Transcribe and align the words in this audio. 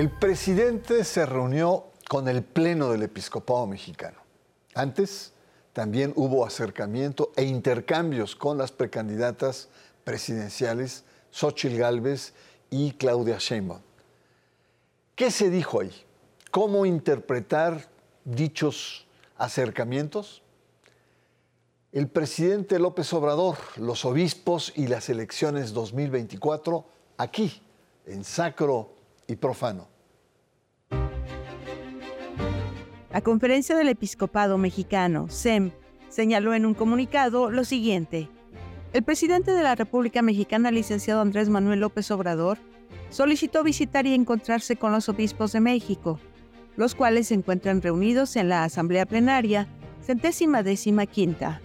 El 0.00 0.08
presidente 0.08 1.04
se 1.04 1.26
reunió 1.26 1.88
con 2.08 2.26
el 2.26 2.42
Pleno 2.42 2.90
del 2.90 3.02
Episcopado 3.02 3.66
Mexicano. 3.66 4.16
Antes 4.74 5.34
también 5.74 6.14
hubo 6.16 6.46
acercamiento 6.46 7.32
e 7.36 7.44
intercambios 7.44 8.34
con 8.34 8.56
las 8.56 8.72
precandidatas 8.72 9.68
presidenciales 10.02 11.04
Xochitl 11.30 11.76
Gálvez 11.76 12.32
y 12.70 12.92
Claudia 12.92 13.36
Sheinbaum. 13.38 13.82
¿Qué 15.14 15.30
se 15.30 15.50
dijo 15.50 15.82
ahí? 15.82 15.92
¿Cómo 16.50 16.86
interpretar 16.86 17.86
dichos 18.24 19.06
acercamientos? 19.36 20.42
El 21.92 22.08
presidente 22.08 22.78
López 22.78 23.12
Obrador, 23.12 23.58
los 23.76 24.06
obispos 24.06 24.72
y 24.74 24.86
las 24.86 25.10
elecciones 25.10 25.74
2024 25.74 26.86
aquí, 27.18 27.62
en 28.06 28.24
Sacro 28.24 28.94
Profano. 29.36 29.88
La 33.12 33.22
Conferencia 33.22 33.76
del 33.76 33.88
Episcopado 33.88 34.56
Mexicano, 34.56 35.28
SEM, 35.28 35.72
señaló 36.08 36.54
en 36.54 36.64
un 36.64 36.74
comunicado 36.74 37.50
lo 37.50 37.64
siguiente. 37.64 38.28
El 38.92 39.02
presidente 39.02 39.52
de 39.52 39.62
la 39.62 39.74
República 39.74 40.22
Mexicana, 40.22 40.70
licenciado 40.70 41.20
Andrés 41.20 41.48
Manuel 41.48 41.80
López 41.80 42.10
Obrador, 42.10 42.58
solicitó 43.08 43.62
visitar 43.62 44.06
y 44.06 44.14
encontrarse 44.14 44.76
con 44.76 44.92
los 44.92 45.08
obispos 45.08 45.52
de 45.52 45.60
México, 45.60 46.20
los 46.76 46.94
cuales 46.94 47.28
se 47.28 47.34
encuentran 47.34 47.82
reunidos 47.82 48.36
en 48.36 48.48
la 48.48 48.64
Asamblea 48.64 49.06
Plenaria, 49.06 49.68
centésima 50.02 50.62
décima 50.62 51.06
quinta. 51.06 51.60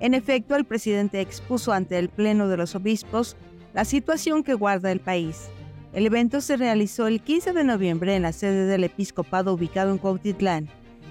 En 0.00 0.14
efecto, 0.14 0.56
el 0.56 0.64
presidente 0.64 1.20
expuso 1.20 1.72
ante 1.72 1.98
el 1.98 2.08
Pleno 2.08 2.48
de 2.48 2.56
los 2.56 2.74
Obispos 2.74 3.36
la 3.74 3.84
situación 3.84 4.42
que 4.42 4.54
guarda 4.54 4.92
el 4.92 5.00
país. 5.00 5.48
El 5.92 6.06
evento 6.06 6.40
se 6.40 6.56
realizó 6.56 7.06
el 7.06 7.22
15 7.22 7.52
de 7.52 7.64
noviembre 7.64 8.16
en 8.16 8.22
la 8.22 8.32
sede 8.32 8.66
del 8.66 8.84
episcopado 8.84 9.54
ubicado 9.54 9.92
en 9.92 9.98
Cuautitlán. 9.98 10.68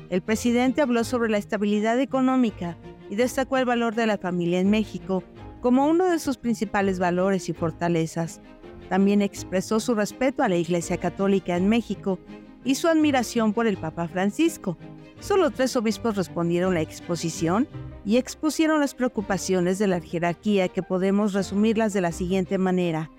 El 0.10 0.22
presidente 0.22 0.82
habló 0.82 1.04
sobre 1.04 1.30
la 1.30 1.38
estabilidad 1.38 2.00
económica 2.00 2.78
y 3.10 3.16
destacó 3.16 3.58
el 3.58 3.66
valor 3.66 3.96
de 3.96 4.06
la 4.06 4.18
familia 4.18 4.60
en 4.60 4.70
México 4.70 5.24
como 5.62 5.88
uno 5.88 6.06
de 6.06 6.20
sus 6.20 6.38
principales 6.38 7.00
valores 7.00 7.50
y 7.50 7.54
fortalezas. 7.54 8.42
También 8.90 9.24
expresó 9.24 9.80
su 9.80 9.96
respeto 9.96 10.44
a 10.44 10.50
la 10.50 10.58
Iglesia 10.58 10.98
Católica 10.98 11.58
en 11.58 11.68
México 11.68 12.20
y 12.64 12.76
su 12.76 12.88
admiración 12.88 13.54
por 13.54 13.66
el 13.66 13.78
Papa 13.78 14.08
Francisco. 14.08 14.78
Solo 15.20 15.50
tres 15.50 15.76
obispos 15.76 16.16
respondieron 16.18 16.76
la 16.76 16.82
exposición 16.82 17.68
y 18.06 18.18
expusieron 18.18 18.80
las 18.80 18.94
preocupaciones 18.94 19.80
de 19.80 19.88
la 19.88 20.02
jerarquía 20.02 20.68
que 20.68 20.84
podemos 20.84 21.34
resumirlas 21.34 21.94
de 21.94 22.02
la 22.02 22.12
siguiente 22.12 22.60
manera. 22.60 23.10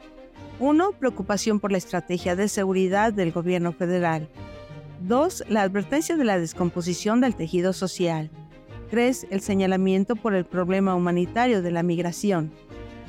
1. 0.59 0.93
Preocupación 0.93 1.61
por 1.61 1.71
la 1.71 1.79
estrategia 1.79 2.35
de 2.35 2.49
seguridad 2.49 3.12
del 3.12 3.31
gobierno 3.31 3.73
federal. 3.73 4.29
2. 5.01 5.45
La 5.48 5.61
advertencia 5.61 6.17
de 6.17 6.25
la 6.25 6.39
descomposición 6.39 7.21
del 7.21 7.35
tejido 7.35 7.75
social. 7.75 8.31
3. 8.91 9.27
El 9.31 9.43
señalamiento 9.43 10.17
por 10.17 10.35
el 10.35 10.47
problema 10.47 10.95
humanitario 10.95 11.61
de 11.61 11.71
la 11.71 11.83
migración. 11.83 12.53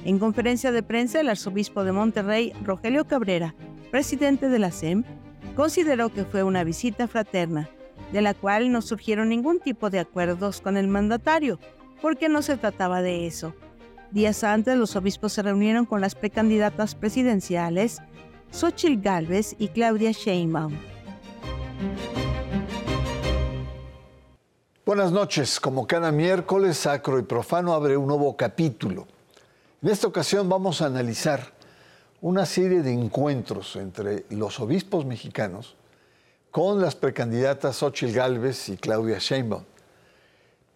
En 0.03 0.19
conferencia 0.19 0.73
de 0.73 0.83
prensa, 0.83 1.21
el 1.21 1.29
arzobispo 1.29 1.85
de 1.85 1.93
Monterrey, 1.93 2.51
Rogelio 2.63 3.05
Cabrera, 3.07 3.55
presidente 3.91 4.49
de 4.49 4.59
la 4.59 4.71
SEM, 4.71 5.05
consideró 5.55 6.09
que 6.09 6.25
fue 6.25 6.43
una 6.43 6.65
visita 6.65 7.07
fraterna, 7.07 7.69
de 8.11 8.21
la 8.21 8.33
cual 8.33 8.71
no 8.71 8.81
surgieron 8.81 9.29
ningún 9.29 9.59
tipo 9.59 9.89
de 9.89 9.99
acuerdos 9.99 10.59
con 10.59 10.75
el 10.75 10.89
mandatario, 10.89 11.59
porque 12.01 12.27
no 12.27 12.41
se 12.41 12.57
trataba 12.57 13.01
de 13.01 13.25
eso 13.25 13.53
Días 14.11 14.45
antes, 14.45 14.77
los 14.77 14.95
obispos 14.95 15.33
se 15.33 15.41
reunieron 15.41 15.85
con 15.85 15.99
las 15.99 16.15
precandidatas 16.15 16.95
presidenciales 16.95 17.99
Xochitl 18.51 19.01
Gálvez 19.01 19.53
y 19.59 19.67
Claudia 19.67 20.11
Sheinbaum. 20.11 20.73
Buenas 24.85 25.11
noches. 25.11 25.59
Como 25.59 25.85
cada 25.85 26.13
miércoles, 26.13 26.77
Sacro 26.77 27.19
y 27.19 27.23
Profano 27.23 27.73
abre 27.73 27.97
un 27.97 28.07
nuevo 28.07 28.37
capítulo. 28.37 29.05
En 29.81 29.89
esta 29.89 30.07
ocasión 30.07 30.47
vamos 30.47 30.81
a 30.81 30.85
analizar 30.85 31.41
una 32.21 32.45
serie 32.45 32.81
de 32.83 32.93
encuentros 32.93 33.75
entre 33.75 34.25
los 34.29 34.61
obispos 34.61 35.05
mexicanos 35.05 35.75
con 36.49 36.79
las 36.79 36.95
precandidatas 36.95 37.75
Xochitl 37.75 38.13
Gálvez 38.13 38.69
y 38.69 38.77
Claudia 38.77 39.17
Sheinbaum, 39.19 39.63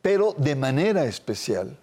pero 0.01 0.35
de 0.37 0.55
manera 0.57 1.05
especial 1.05 1.77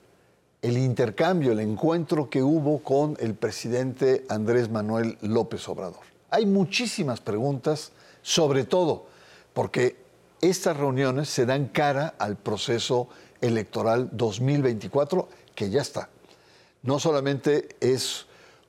el 0.63 0.77
intercambio, 0.77 1.53
el 1.53 1.61
encuentro 1.61 2.29
que 2.29 2.43
hubo 2.43 2.81
con 2.81 3.17
el 3.21 3.35
presidente 3.35 4.25
Andrés 4.29 4.71
Manuel 4.71 5.17
López 5.21 5.69
Obrador. 5.69 6.03
Hay 6.31 6.47
muchísimas 6.47 7.21
preguntas, 7.21 7.93
sobre 8.23 8.65
todo 8.65 9.07
porque 9.55 9.97
estas 10.41 10.77
reuniones 10.77 11.29
se 11.29 11.47
dan 11.47 11.67
cara 11.69 12.15
al 12.19 12.37
proceso 12.37 13.09
electoral 13.41 14.09
2024 14.13 15.29
que 15.55 15.71
ya 15.71 15.81
está. 15.83 16.09
No 16.83 16.99
solamente 16.99 17.69
es 17.81 18.27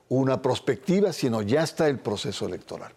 una 0.08 0.42
perspectiva, 0.42 1.12
sino 1.12 1.42
ya 1.42 1.62
está 1.62 1.88
el 1.88 1.98
proceso 1.98 2.46
electoral. 2.46 2.92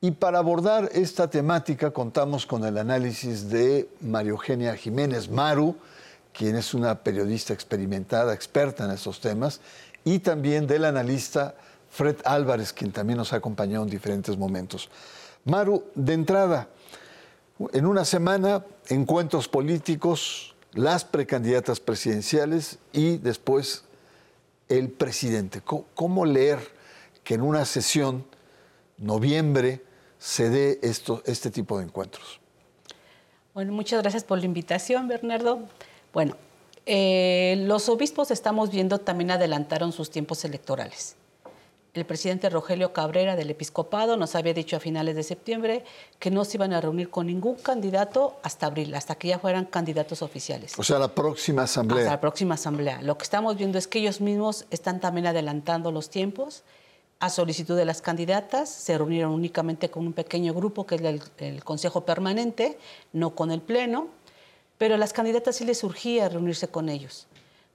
Y 0.00 0.12
para 0.12 0.38
abordar 0.38 0.88
esta 0.92 1.28
temática 1.28 1.90
contamos 1.90 2.46
con 2.46 2.64
el 2.64 2.78
análisis 2.78 3.50
de 3.50 3.88
María 4.00 4.30
Eugenia 4.30 4.76
Jiménez 4.76 5.28
Maru, 5.28 5.74
quien 6.38 6.54
es 6.54 6.72
una 6.72 7.02
periodista 7.02 7.52
experimentada, 7.52 8.32
experta 8.32 8.84
en 8.84 8.92
estos 8.92 9.20
temas, 9.20 9.60
y 10.04 10.20
también 10.20 10.68
del 10.68 10.84
analista 10.84 11.56
Fred 11.90 12.14
Álvarez, 12.24 12.72
quien 12.72 12.92
también 12.92 13.16
nos 13.16 13.32
ha 13.32 13.36
acompañado 13.36 13.82
en 13.82 13.90
diferentes 13.90 14.38
momentos. 14.38 14.88
Maru, 15.44 15.82
de 15.96 16.12
entrada, 16.12 16.68
en 17.72 17.86
una 17.86 18.04
semana, 18.04 18.64
encuentros 18.86 19.48
políticos, 19.48 20.54
las 20.74 21.04
precandidatas 21.04 21.80
presidenciales 21.80 22.78
y 22.92 23.16
después 23.16 23.82
el 24.68 24.90
presidente. 24.90 25.60
¿Cómo 25.94 26.24
leer 26.24 26.60
que 27.24 27.34
en 27.34 27.42
una 27.42 27.64
sesión, 27.64 28.24
noviembre, 28.96 29.82
se 30.20 30.50
dé 30.50 30.78
esto, 30.82 31.20
este 31.26 31.50
tipo 31.50 31.78
de 31.78 31.86
encuentros? 31.86 32.38
Bueno, 33.54 33.72
muchas 33.72 34.02
gracias 34.02 34.22
por 34.22 34.38
la 34.38 34.44
invitación, 34.44 35.08
Bernardo. 35.08 35.66
Bueno, 36.12 36.36
eh, 36.86 37.56
los 37.66 37.88
obispos 37.88 38.30
estamos 38.30 38.70
viendo 38.70 38.98
también 38.98 39.30
adelantaron 39.30 39.92
sus 39.92 40.10
tiempos 40.10 40.44
electorales. 40.44 41.16
El 41.94 42.06
presidente 42.06 42.48
Rogelio 42.48 42.92
Cabrera 42.92 43.34
del 43.34 43.50
Episcopado 43.50 44.16
nos 44.16 44.34
había 44.34 44.54
dicho 44.54 44.76
a 44.76 44.80
finales 44.80 45.16
de 45.16 45.22
septiembre 45.22 45.84
que 46.18 46.30
no 46.30 46.44
se 46.44 46.56
iban 46.56 46.72
a 46.72 46.80
reunir 46.80 47.10
con 47.10 47.26
ningún 47.26 47.56
candidato 47.56 48.36
hasta 48.42 48.66
abril, 48.66 48.94
hasta 48.94 49.16
que 49.16 49.28
ya 49.28 49.38
fueran 49.38 49.64
candidatos 49.64 50.22
oficiales. 50.22 50.78
O 50.78 50.84
sea, 50.84 50.98
la 50.98 51.14
próxima 51.14 51.64
asamblea. 51.64 52.04
Hasta 52.04 52.12
la 52.12 52.20
próxima 52.20 52.54
asamblea. 52.54 53.02
Lo 53.02 53.18
que 53.18 53.24
estamos 53.24 53.56
viendo 53.56 53.78
es 53.78 53.88
que 53.88 53.98
ellos 53.98 54.20
mismos 54.20 54.66
están 54.70 55.00
también 55.00 55.26
adelantando 55.26 55.90
los 55.90 56.08
tiempos. 56.08 56.62
A 57.20 57.30
solicitud 57.30 57.76
de 57.76 57.84
las 57.84 58.00
candidatas, 58.00 58.68
se 58.70 58.96
reunieron 58.96 59.32
únicamente 59.32 59.90
con 59.90 60.06
un 60.06 60.12
pequeño 60.12 60.54
grupo 60.54 60.86
que 60.86 60.94
es 60.94 61.02
el 61.38 61.64
Consejo 61.64 62.04
Permanente, 62.04 62.78
no 63.12 63.34
con 63.34 63.50
el 63.50 63.60
Pleno 63.60 64.08
pero 64.78 64.94
a 64.94 64.98
las 64.98 65.12
candidatas 65.12 65.56
sí 65.56 65.64
les 65.64 65.78
surgía 65.78 66.28
reunirse 66.28 66.68
con 66.68 66.88
ellos. 66.88 67.26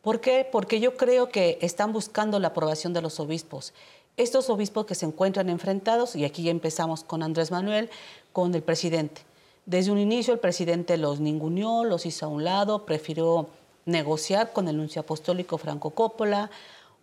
¿Por 0.01 0.19
qué? 0.19 0.47
Porque 0.49 0.79
yo 0.79 0.97
creo 0.97 1.29
que 1.29 1.57
están 1.61 1.93
buscando 1.93 2.39
la 2.39 2.49
aprobación 2.49 2.93
de 2.93 3.01
los 3.01 3.19
obispos. 3.19 3.73
Estos 4.17 4.49
obispos 4.49 4.85
que 4.85 4.95
se 4.95 5.05
encuentran 5.05 5.49
enfrentados, 5.49 6.15
y 6.15 6.25
aquí 6.25 6.43
ya 6.43 6.51
empezamos 6.51 7.03
con 7.03 7.23
Andrés 7.23 7.51
Manuel, 7.51 7.89
con 8.31 8.53
el 8.53 8.63
presidente. 8.63 9.21
Desde 9.65 9.91
un 9.91 9.97
inicio 9.99 10.33
el 10.33 10.39
presidente 10.39 10.97
los 10.97 11.19
ninguneó, 11.19 11.85
los 11.85 12.05
hizo 12.05 12.25
a 12.25 12.29
un 12.29 12.43
lado, 12.43 12.85
prefirió 12.85 13.47
negociar 13.85 14.51
con 14.51 14.67
el 14.67 14.77
nuncio 14.77 15.01
apostólico 15.01 15.57
Franco 15.57 15.91
Coppola 15.91 16.51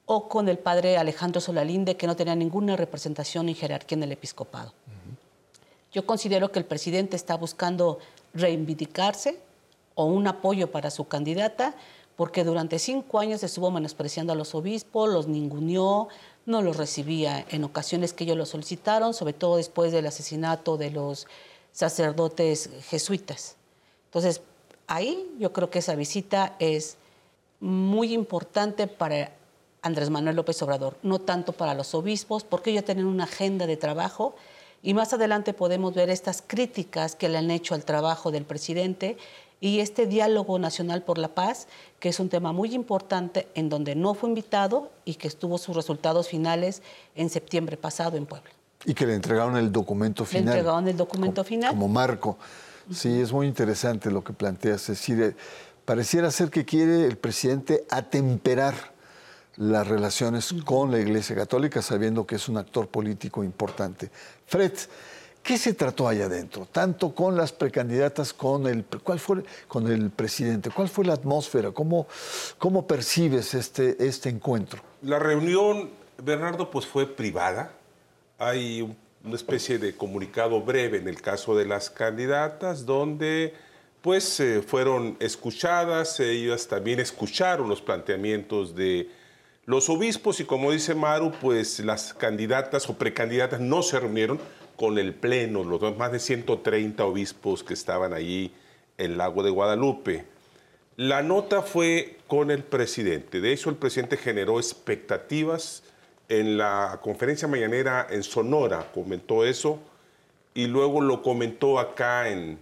o 0.06 0.29
con 0.29 0.49
el 0.49 0.58
padre 0.58 0.99
Alejandro 0.99 1.41
Solalinde, 1.41 1.97
que 1.97 2.06
no 2.06 2.17
tenía 2.17 2.35
ninguna 2.35 2.76
representación 2.76 3.47
ni 3.47 3.55
jerarquía 3.55 3.97
en 3.97 4.02
el 4.02 4.12
episcopado. 4.12 4.73
Yo 5.93 6.05
considero 6.06 6.52
que 6.52 6.58
el 6.58 6.64
presidente 6.64 7.17
está 7.17 7.37
buscando 7.37 7.99
reivindicarse, 8.35 9.41
o 10.00 10.05
un 10.05 10.26
apoyo 10.26 10.70
para 10.70 10.91
su 10.91 11.06
candidata, 11.08 11.75
porque 12.17 12.43
durante 12.43 12.79
cinco 12.79 13.19
años 13.19 13.43
estuvo 13.43 13.70
menospreciando 13.70 14.32
a 14.32 14.37
los 14.37 14.55
obispos, 14.55 15.11
los 15.11 15.29
ninguneó, 15.29 16.08
no 16.47 16.62
los 16.62 16.76
recibía 16.76 17.44
en 17.50 17.64
ocasiones 17.64 18.12
que 18.12 18.25
ellos 18.25 18.37
lo 18.37 18.47
solicitaron, 18.47 19.12
sobre 19.12 19.35
todo 19.35 19.56
después 19.56 19.93
del 19.93 20.06
asesinato 20.06 20.76
de 20.76 20.91
los 20.91 21.26
sacerdotes 21.73 22.70
jesuitas. 22.88 23.56
Entonces, 24.06 24.41
ahí 24.87 25.31
yo 25.38 25.52
creo 25.52 25.70
que 25.70 25.81
esa 25.81 25.94
visita 25.94 26.56
es 26.58 26.97
muy 27.61 28.14
importante 28.14 28.87
para 28.87 29.32
Andrés 29.82 30.08
Manuel 30.08 30.37
López 30.37 30.61
Obrador, 30.62 30.97
no 31.02 31.20
tanto 31.20 31.52
para 31.52 31.75
los 31.75 31.94
obispos, 31.94 32.43
porque 32.43 32.70
ellos 32.70 32.85
tienen 32.85 33.06
una 33.06 33.25
agenda 33.25 33.67
de 33.67 33.76
trabajo 33.76 34.35
y 34.82 34.94
más 34.94 35.12
adelante 35.12 35.52
podemos 35.52 35.94
ver 35.94 36.08
estas 36.08 36.43
críticas 36.47 37.14
que 37.14 37.29
le 37.29 37.38
han 37.38 37.50
hecho 37.50 37.75
al 37.75 37.85
trabajo 37.85 38.31
del 38.31 38.44
presidente 38.44 39.19
y 39.61 39.81
este 39.81 40.07
diálogo 40.07 40.59
nacional 40.59 41.03
por 41.03 41.19
la 41.19 41.29
paz, 41.29 41.69
que 41.99 42.09
es 42.09 42.19
un 42.19 42.29
tema 42.29 42.53
muy 42.53 42.75
importante 42.75 43.49
en 43.55 43.69
donde 43.69 43.95
no 43.95 44.15
fue 44.15 44.31
invitado 44.31 44.91
y 45.05 45.15
que 45.15 45.29
estuvo 45.29 45.59
sus 45.59 45.77
resultados 45.77 46.29
finales 46.29 46.83
en 47.15 47.29
septiembre 47.29 47.77
pasado 47.77 48.17
en 48.17 48.27
Puebla. 48.27 48.51
Y 48.87 48.95
que 48.95 49.07
le 49.07 49.15
entregaron 49.15 49.57
el 49.59 49.71
documento 49.71 50.25
final. 50.25 50.45
Le 50.47 50.51
entregaron 50.53 50.89
el 50.89 50.97
documento 50.97 51.45
final. 51.45 51.71
Como 51.71 51.89
marco. 51.89 52.39
Sí, 52.91 53.21
es 53.21 53.31
muy 53.31 53.47
interesante 53.47 54.11
lo 54.11 54.25
que 54.25 54.33
planteas. 54.33 54.89
Es 54.89 54.99
decir, 54.99 55.37
pareciera 55.85 56.31
ser 56.31 56.51
que 56.51 56.65
quiere 56.65 57.05
el 57.05 57.19
presidente 57.19 57.85
atemperar 57.91 58.75
las 59.57 59.87
relaciones 59.87 60.55
con 60.65 60.91
la 60.91 60.99
Iglesia 60.99 61.37
Católica, 61.37 61.83
sabiendo 61.83 62.27
que 62.27 62.37
es 62.37 62.49
un 62.49 62.57
actor 62.57 62.89
político 62.89 63.45
importante. 63.45 64.11
Fred, 64.47 64.73
¿qué 65.42 65.58
se 65.58 65.75
trató 65.75 66.08
allá 66.08 66.26
adentro? 66.26 66.66
Tanto 66.70 67.14
con 67.14 67.37
las 67.37 67.52
precandidatas, 67.52 68.32
con 68.32 68.66
el, 68.66 68.84
¿cuál 69.02 69.19
fue, 69.19 69.42
con 69.69 69.90
el 69.90 70.10
presidente. 70.10 70.70
¿Cuál 70.70 70.88
fue 70.88 71.04
la 71.04 71.14
atmósfera? 71.14 71.70
¿Cómo, 71.72 72.06
cómo 72.58 72.87
percibes 72.87 73.54
este, 73.54 73.96
este 74.06 74.28
encuentro? 74.28 74.82
La 75.02 75.19
reunión, 75.19 75.90
Bernardo, 76.22 76.70
pues 76.70 76.87
fue 76.87 77.06
privada. 77.06 77.72
Hay 78.38 78.96
una 79.25 79.34
especie 79.34 79.78
de 79.78 79.94
comunicado 79.96 80.60
breve 80.62 80.98
en 80.98 81.08
el 81.08 81.20
caso 81.20 81.56
de 81.56 81.66
las 81.66 81.90
candidatas, 81.90 82.87
donde 82.87 83.54
pues 84.00 84.40
eh, 84.40 84.62
fueron 84.62 85.16
escuchadas, 85.20 86.20
ellas 86.20 86.66
también 86.69 87.00
escucharon 87.00 87.69
los 87.69 87.82
planteamientos 87.82 88.75
de 88.75 89.10
los 89.66 89.90
obispos 89.90 90.40
y 90.40 90.44
como 90.44 90.72
dice 90.72 90.94
Maru, 90.94 91.32
pues 91.40 91.81
las 91.81 92.14
candidatas 92.14 92.88
o 92.88 92.96
precandidatas 92.96 93.60
no 93.60 93.82
se 93.82 94.00
reunieron 94.00 94.40
con 94.81 94.97
el 94.97 95.12
pleno, 95.12 95.62
los 95.62 95.94
más 95.99 96.11
de 96.11 96.19
130 96.19 97.05
obispos 97.05 97.62
que 97.62 97.75
estaban 97.75 98.15
allí 98.15 98.50
en 98.97 99.11
el 99.11 99.19
lago 99.19 99.43
de 99.43 99.50
Guadalupe. 99.50 100.25
La 100.97 101.23
nota 101.23 101.61
fue 101.61 102.17
con 102.27 102.50
el 102.50 102.65
presidente. 102.65 103.43
De 103.43 103.53
hecho, 103.53 103.69
el 103.69 103.77
presidente 103.77 104.17
generó 104.17 104.59
expectativas 104.59 105.82
en 106.31 106.56
la 106.56 106.99
conferencia 107.03 107.47
mañanera 107.47 108.06
en 108.09 108.23
Sonora, 108.23 108.91
comentó 108.94 109.44
eso, 109.44 109.79
y 110.55 110.67
luego 110.67 111.03
lo 111.03 111.21
comentó 111.21 111.79
acá 111.79 112.31
en, 112.31 112.59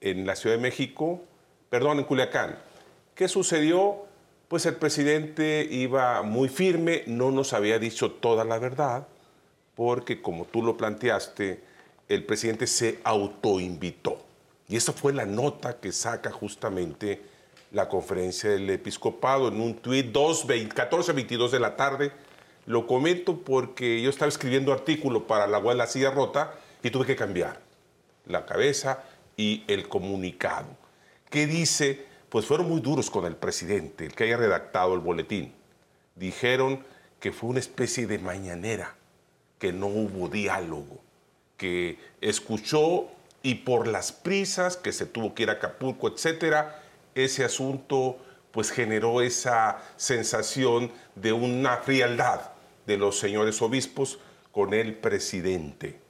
en 0.00 0.26
la 0.26 0.34
Ciudad 0.34 0.56
de 0.56 0.62
México, 0.62 1.22
perdón, 1.68 2.00
en 2.00 2.04
Culiacán. 2.04 2.58
¿Qué 3.14 3.28
sucedió? 3.28 4.10
pues 4.50 4.66
el 4.66 4.74
presidente 4.74 5.64
iba 5.70 6.22
muy 6.22 6.48
firme, 6.48 7.04
no 7.06 7.30
nos 7.30 7.52
había 7.52 7.78
dicho 7.78 8.10
toda 8.10 8.44
la 8.44 8.58
verdad, 8.58 9.06
porque 9.80 10.20
como 10.20 10.44
tú 10.44 10.62
lo 10.62 10.76
planteaste, 10.76 11.64
el 12.06 12.26
presidente 12.26 12.66
se 12.66 12.98
autoinvitó. 13.02 14.22
Y 14.68 14.76
esa 14.76 14.92
fue 14.92 15.14
la 15.14 15.24
nota 15.24 15.80
que 15.80 15.90
saca 15.90 16.30
justamente 16.30 17.22
la 17.72 17.88
conferencia 17.88 18.50
del 18.50 18.68
episcopado 18.68 19.48
en 19.48 19.58
un 19.58 19.76
tuit 19.76 20.14
14.22 20.14 21.48
de 21.48 21.60
la 21.60 21.76
tarde. 21.76 22.12
Lo 22.66 22.86
comento 22.86 23.38
porque 23.38 24.02
yo 24.02 24.10
estaba 24.10 24.28
escribiendo 24.28 24.74
artículo 24.74 25.26
para 25.26 25.46
la 25.46 25.56
web 25.56 25.78
La 25.78 25.86
Silla 25.86 26.10
Rota 26.10 26.52
y 26.82 26.90
tuve 26.90 27.06
que 27.06 27.16
cambiar 27.16 27.58
la 28.26 28.44
cabeza 28.44 29.02
y 29.34 29.64
el 29.66 29.88
comunicado. 29.88 30.68
¿Qué 31.30 31.46
dice? 31.46 32.04
pues 32.28 32.44
fueron 32.44 32.68
muy 32.68 32.82
duros 32.82 33.10
con 33.10 33.24
el 33.24 33.34
presidente, 33.34 34.04
el 34.04 34.14
que 34.14 34.24
haya 34.24 34.36
redactado 34.36 34.92
el 34.92 35.00
boletín. 35.00 35.54
Dijeron 36.16 36.84
que 37.18 37.32
fue 37.32 37.48
una 37.48 37.60
especie 37.60 38.06
de 38.06 38.18
mañanera, 38.18 38.94
que 39.60 39.72
no 39.72 39.86
hubo 39.86 40.28
diálogo, 40.28 40.98
que 41.56 41.98
escuchó 42.20 43.06
y 43.42 43.56
por 43.56 43.86
las 43.86 44.10
prisas, 44.10 44.76
que 44.76 44.90
se 44.90 45.06
tuvo 45.06 45.34
que 45.34 45.44
ir 45.44 45.50
a 45.50 45.54
Acapulco, 45.54 46.08
etcétera, 46.08 46.82
ese 47.14 47.44
asunto 47.44 48.18
pues 48.50 48.72
generó 48.72 49.20
esa 49.20 49.78
sensación 49.96 50.90
de 51.14 51.32
una 51.32 51.76
frialdad 51.76 52.50
de 52.86 52.96
los 52.96 53.18
señores 53.18 53.62
obispos 53.62 54.18
con 54.50 54.74
el 54.74 54.94
presidente. 54.94 56.00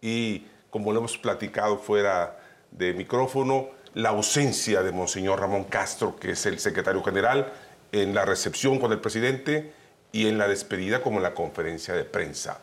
Y 0.00 0.46
como 0.70 0.92
lo 0.92 1.00
hemos 1.00 1.18
platicado 1.18 1.78
fuera 1.78 2.38
de 2.70 2.94
micrófono, 2.94 3.68
la 3.94 4.10
ausencia 4.10 4.82
de 4.82 4.92
Monseñor 4.92 5.40
Ramón 5.40 5.64
Castro, 5.64 6.16
que 6.16 6.30
es 6.30 6.46
el 6.46 6.58
secretario 6.58 7.02
general, 7.02 7.52
en 7.90 8.14
la 8.14 8.24
recepción 8.24 8.78
con 8.78 8.92
el 8.92 9.00
presidente 9.00 9.72
y 10.12 10.28
en 10.28 10.38
la 10.38 10.48
despedida 10.48 11.02
como 11.02 11.18
en 11.18 11.24
la 11.24 11.34
conferencia 11.34 11.94
de 11.94 12.04
prensa. 12.04 12.60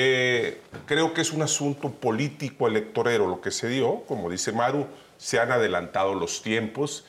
Eh, 0.00 0.60
creo 0.86 1.12
que 1.12 1.22
es 1.22 1.32
un 1.32 1.42
asunto 1.42 1.90
político 1.90 2.68
electorero 2.68 3.26
lo 3.26 3.40
que 3.40 3.50
se 3.50 3.66
dio, 3.68 4.04
como 4.06 4.30
dice 4.30 4.52
Maru, 4.52 4.86
se 5.16 5.40
han 5.40 5.50
adelantado 5.50 6.14
los 6.14 6.40
tiempos. 6.40 7.04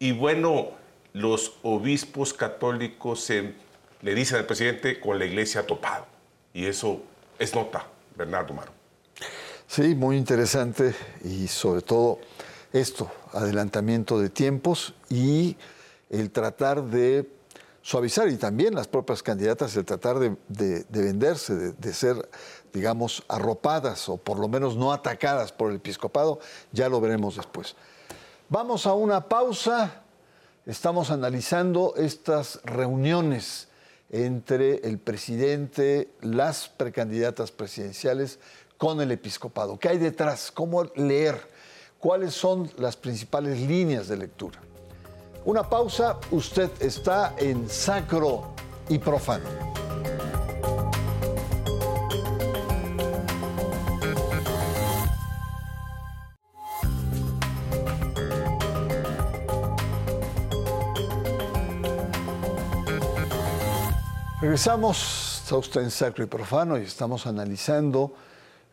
Y 0.00 0.10
bueno, 0.10 0.72
los 1.12 1.54
obispos 1.62 2.34
católicos 2.34 3.30
le 3.30 4.14
dicen 4.16 4.38
al 4.38 4.46
presidente 4.46 4.98
con 4.98 5.20
la 5.20 5.24
iglesia 5.24 5.64
topado 5.64 6.04
y 6.52 6.66
eso 6.66 7.02
es 7.38 7.54
nota, 7.54 7.86
Bernardo 8.16 8.54
Maru. 8.54 8.72
Sí, 9.68 9.94
muy 9.94 10.16
interesante. 10.16 10.96
Y 11.22 11.46
sobre 11.46 11.82
todo 11.82 12.18
esto, 12.72 13.08
adelantamiento 13.34 14.18
de 14.18 14.30
tiempos 14.30 14.94
y 15.08 15.56
el 16.10 16.32
tratar 16.32 16.82
de 16.82 17.24
suavizar 17.82 18.28
y 18.28 18.36
también 18.36 18.74
las 18.74 18.88
propias 18.88 19.22
candidatas 19.22 19.76
el 19.76 19.84
tratar 19.84 20.18
de, 20.18 20.36
venderse, 20.88 21.72
de, 21.72 21.92
ser, 21.92 22.28
digamos, 22.72 23.24
arropadas 23.28 24.08
o 24.08 24.16
por 24.16 24.38
lo 24.38 24.48
menos 24.48 24.76
no 24.76 24.92
atacadas 24.92 25.52
por 25.52 25.70
el 25.70 25.76
episcopado, 25.76 26.38
ya 26.72 26.88
lo 26.88 27.00
veremos 27.00 27.36
después. 27.36 27.76
Vamos 28.48 28.86
a 28.86 28.94
una 28.94 29.28
pausa, 29.28 30.02
estamos 30.66 31.10
analizando 31.10 31.94
estas 31.96 32.60
reuniones 32.64 33.68
entre 34.10 34.76
el 34.86 34.98
presidente, 34.98 36.10
las 36.20 36.68
precandidatas 36.68 37.50
presidenciales 37.50 38.38
con 38.78 39.00
el 39.00 39.10
episcopado. 39.10 39.78
¿Qué 39.78 39.88
hay 39.88 39.98
detrás? 39.98 40.50
¿Cómo 40.50 40.84
leer? 40.96 41.52
cuáles 42.02 42.34
son 42.34 42.68
las 42.78 42.96
principales 42.96 43.60
líneas 43.60 44.08
de 44.08 44.16
lectura. 44.16 44.60
Una 45.44 45.68
pausa, 45.68 46.18
usted 46.30 46.70
está 46.80 47.34
en 47.36 47.68
sacro 47.68 48.54
y 48.88 48.98
profano. 48.98 49.72
Regresamos, 64.40 65.42
a 65.50 65.56
usted 65.56 65.82
en 65.82 65.90
Sacro 65.90 66.24
y 66.24 66.26
Profano 66.26 66.78
y 66.78 66.82
estamos 66.82 67.26
analizando 67.26 68.14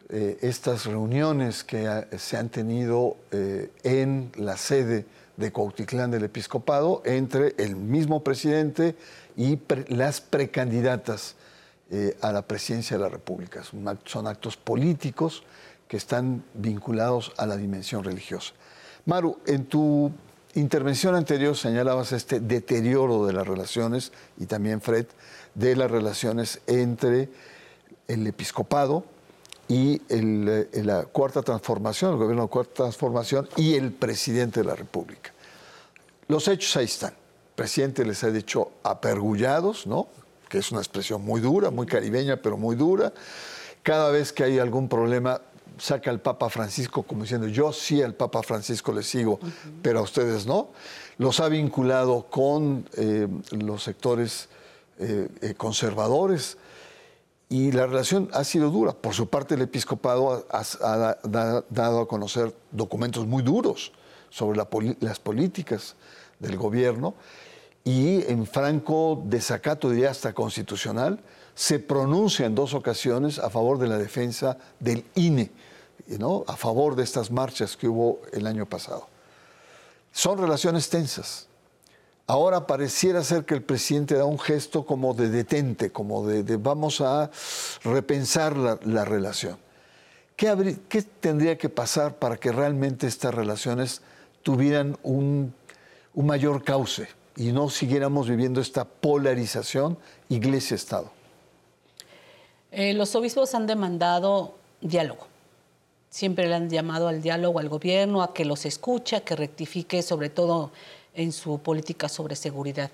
eh, 0.08 0.38
estas 0.42 0.86
reuniones 0.86 1.64
que 1.64 2.08
se 2.18 2.38
han 2.38 2.50
tenido 2.50 3.18
eh, 3.32 3.72
en 3.84 4.32
la 4.36 4.56
sede 4.56 5.06
de 5.40 5.54
Cuautitlán 5.54 6.12
del 6.12 6.26
Episcopado 6.26 7.02
entre 7.06 7.56
el 7.58 7.78
mismo 7.78 8.24
presidente 8.26 8.96
y 9.38 9.58
las 9.88 10.20
precandidatas 10.20 11.36
eh, 11.90 12.18
a 12.22 12.34
la 12.34 12.42
presidencia 12.42 12.98
de 12.98 13.04
la 13.04 13.10
República. 13.10 13.64
Son, 13.64 14.28
actos 14.28 14.58
políticos 14.58 15.44
que 15.88 15.96
están 15.96 16.44
vinculados 16.54 17.32
a 17.38 17.46
la 17.46 17.56
dimensión 17.56 18.04
religiosa. 18.04 18.52
Maru, 19.06 19.40
en 19.48 19.66
tu 19.66 20.12
intervención 20.56 21.16
anterior 21.16 21.56
señalabas 21.56 22.12
este 22.12 22.42
deterioro 22.42 23.26
de 23.26 23.32
las 23.32 23.48
relaciones, 23.48 24.12
y 24.38 24.46
también 24.46 24.82
Fred, 24.82 25.06
de 25.56 25.76
las 25.78 25.90
relaciones 25.90 26.60
entre 26.68 27.30
el 28.10 28.28
episcopado, 28.28 29.06
y 29.70 30.02
eh, 30.10 30.68
la 30.84 31.06
cuarta 31.06 31.44
transformación, 31.44 32.14
el 32.14 32.18
gobierno 32.18 32.44
de 32.44 32.50
cuarta 32.50 32.74
transformación 32.74 33.48
y 33.56 33.76
el 33.76 33.94
presidente 33.94 34.62
de 34.62 34.66
la 34.66 34.76
República. 34.76 35.32
Los 36.28 36.48
hechos 36.48 36.76
ahí 36.76 36.86
están. 36.86 37.12
El 37.12 37.56
presidente 37.56 38.04
les 38.04 38.24
ha 38.24 38.32
dicho 38.32 38.72
apergullados, 38.84 39.86
¿no? 39.86 40.08
que 40.50 40.58
es 40.58 40.72
una 40.72 40.82
expresión 40.82 41.24
muy 41.24 41.40
dura, 41.40 41.70
muy 41.70 41.86
caribeña, 41.86 42.38
pero 42.38 42.58
muy 42.58 42.76
dura. 42.76 43.14
Cada 43.84 44.10
vez 44.10 44.34
que 44.34 44.44
hay 44.44 44.58
algún 44.58 44.90
problema, 44.90 45.40
saca 45.78 46.10
al 46.10 46.20
Papa 46.20 46.50
Francisco 46.50 47.04
como 47.04 47.22
diciendo, 47.22 47.48
yo 47.48 47.72
sí 47.72 48.02
al 48.02 48.16
Papa 48.16 48.42
Francisco 48.42 48.92
le 48.92 49.04
sigo, 49.04 49.40
pero 49.84 50.00
a 50.00 50.02
ustedes 50.02 50.48
no. 50.48 50.70
Los 51.20 51.40
ha 51.42 51.48
vinculado 51.48 52.24
con 52.24 52.90
eh, 52.98 53.28
los 53.52 53.84
sectores 53.84 54.50
eh, 54.98 55.54
conservadores 55.56 56.58
y 57.50 57.72
la 57.72 57.88
relación 57.88 58.30
ha 58.34 58.44
sido 58.44 58.70
dura. 58.70 58.94
Por 58.94 59.16
su 59.16 59.28
parte, 59.28 59.56
el 59.56 59.62
episcopado 59.62 60.46
ha, 60.52 61.18
dado 61.70 62.02
a 62.02 62.08
conocer 62.08 62.56
documentos 62.72 63.26
muy 63.26 63.42
duros 63.42 63.92
sobre 64.30 64.62
las 65.00 65.20
políticas 65.20 65.96
del 66.40 66.56
gobierno 66.58 67.16
y 67.84 68.24
en 68.32 68.46
franco 68.46 69.24
desacato, 69.26 69.90
diría 69.90 70.12
hasta 70.12 70.34
constitucional, 70.34 71.20
se 71.56 71.80
pronuncia 71.80 72.46
en 72.46 72.54
dos 72.54 72.76
ocasiones 72.76 73.40
a 73.40 73.50
favor 73.50 73.80
de 73.80 73.88
la 73.88 73.98
defensa 73.98 74.58
del 74.80 75.04
INE, 75.16 75.52
¿no? 76.20 76.44
a 76.48 76.56
favor 76.56 76.96
de 76.96 77.04
estas 77.04 77.32
marchas 77.32 77.76
que 77.76 77.88
hubo 77.88 78.22
el 78.32 78.46
año 78.46 78.68
pasado. 78.68 79.08
Son 80.12 80.38
relaciones 80.38 80.90
tensas. 80.90 81.49
Ahora 82.30 82.68
pareciera 82.68 83.24
ser 83.24 83.44
que 83.44 83.56
el 83.56 83.64
presidente 83.64 84.14
da 84.14 84.26
un 84.26 84.38
gesto 84.38 84.86
como 84.86 85.16
de 85.16 85.30
detente, 85.30 85.92
como 85.92 86.28
de, 86.28 86.58
vamos 86.58 87.02
a 87.02 87.32
repensar 87.84 88.56
la, 88.56 89.04
relación. 89.04 89.58
¿Qué, 90.36 90.78
¿Qué, 90.88 91.02
tendría 91.02 91.58
que 91.58 91.70
pasar 91.70 92.18
para 92.18 92.38
que 92.38 92.52
realmente 92.52 93.08
estas 93.08 93.34
relaciones 93.34 94.04
tuvieran 94.44 94.96
un, 95.02 95.56
un 96.14 96.26
mayor 96.28 96.64
cauce 96.64 97.08
y 97.36 97.52
no 97.52 97.68
siguiéramos 97.72 98.30
viviendo 98.30 98.62
esta 98.62 98.86
polarización 98.86 99.98
iglesia-estado? 100.30 101.10
Eh, 102.72 102.94
los 102.94 103.16
obispos 103.16 103.56
han 103.56 103.66
demandado 103.66 104.54
diálogo. 104.82 105.26
Siempre 106.12 106.48
le 106.48 106.54
han 106.54 106.70
llamado 106.70 107.08
al 107.08 107.24
diálogo 107.24 107.58
al 107.58 107.70
gobierno, 107.70 108.22
a 108.22 108.36
que 108.36 108.46
los 108.46 108.68
escuche, 108.68 109.16
a 109.16 109.22
que 109.22 109.36
rectifique 109.36 110.04
sobre 110.04 110.30
todo 110.30 110.72
en 111.14 111.32
su 111.32 111.60
política 111.60 112.10
sobre 112.10 112.36
seguridad. 112.36 112.92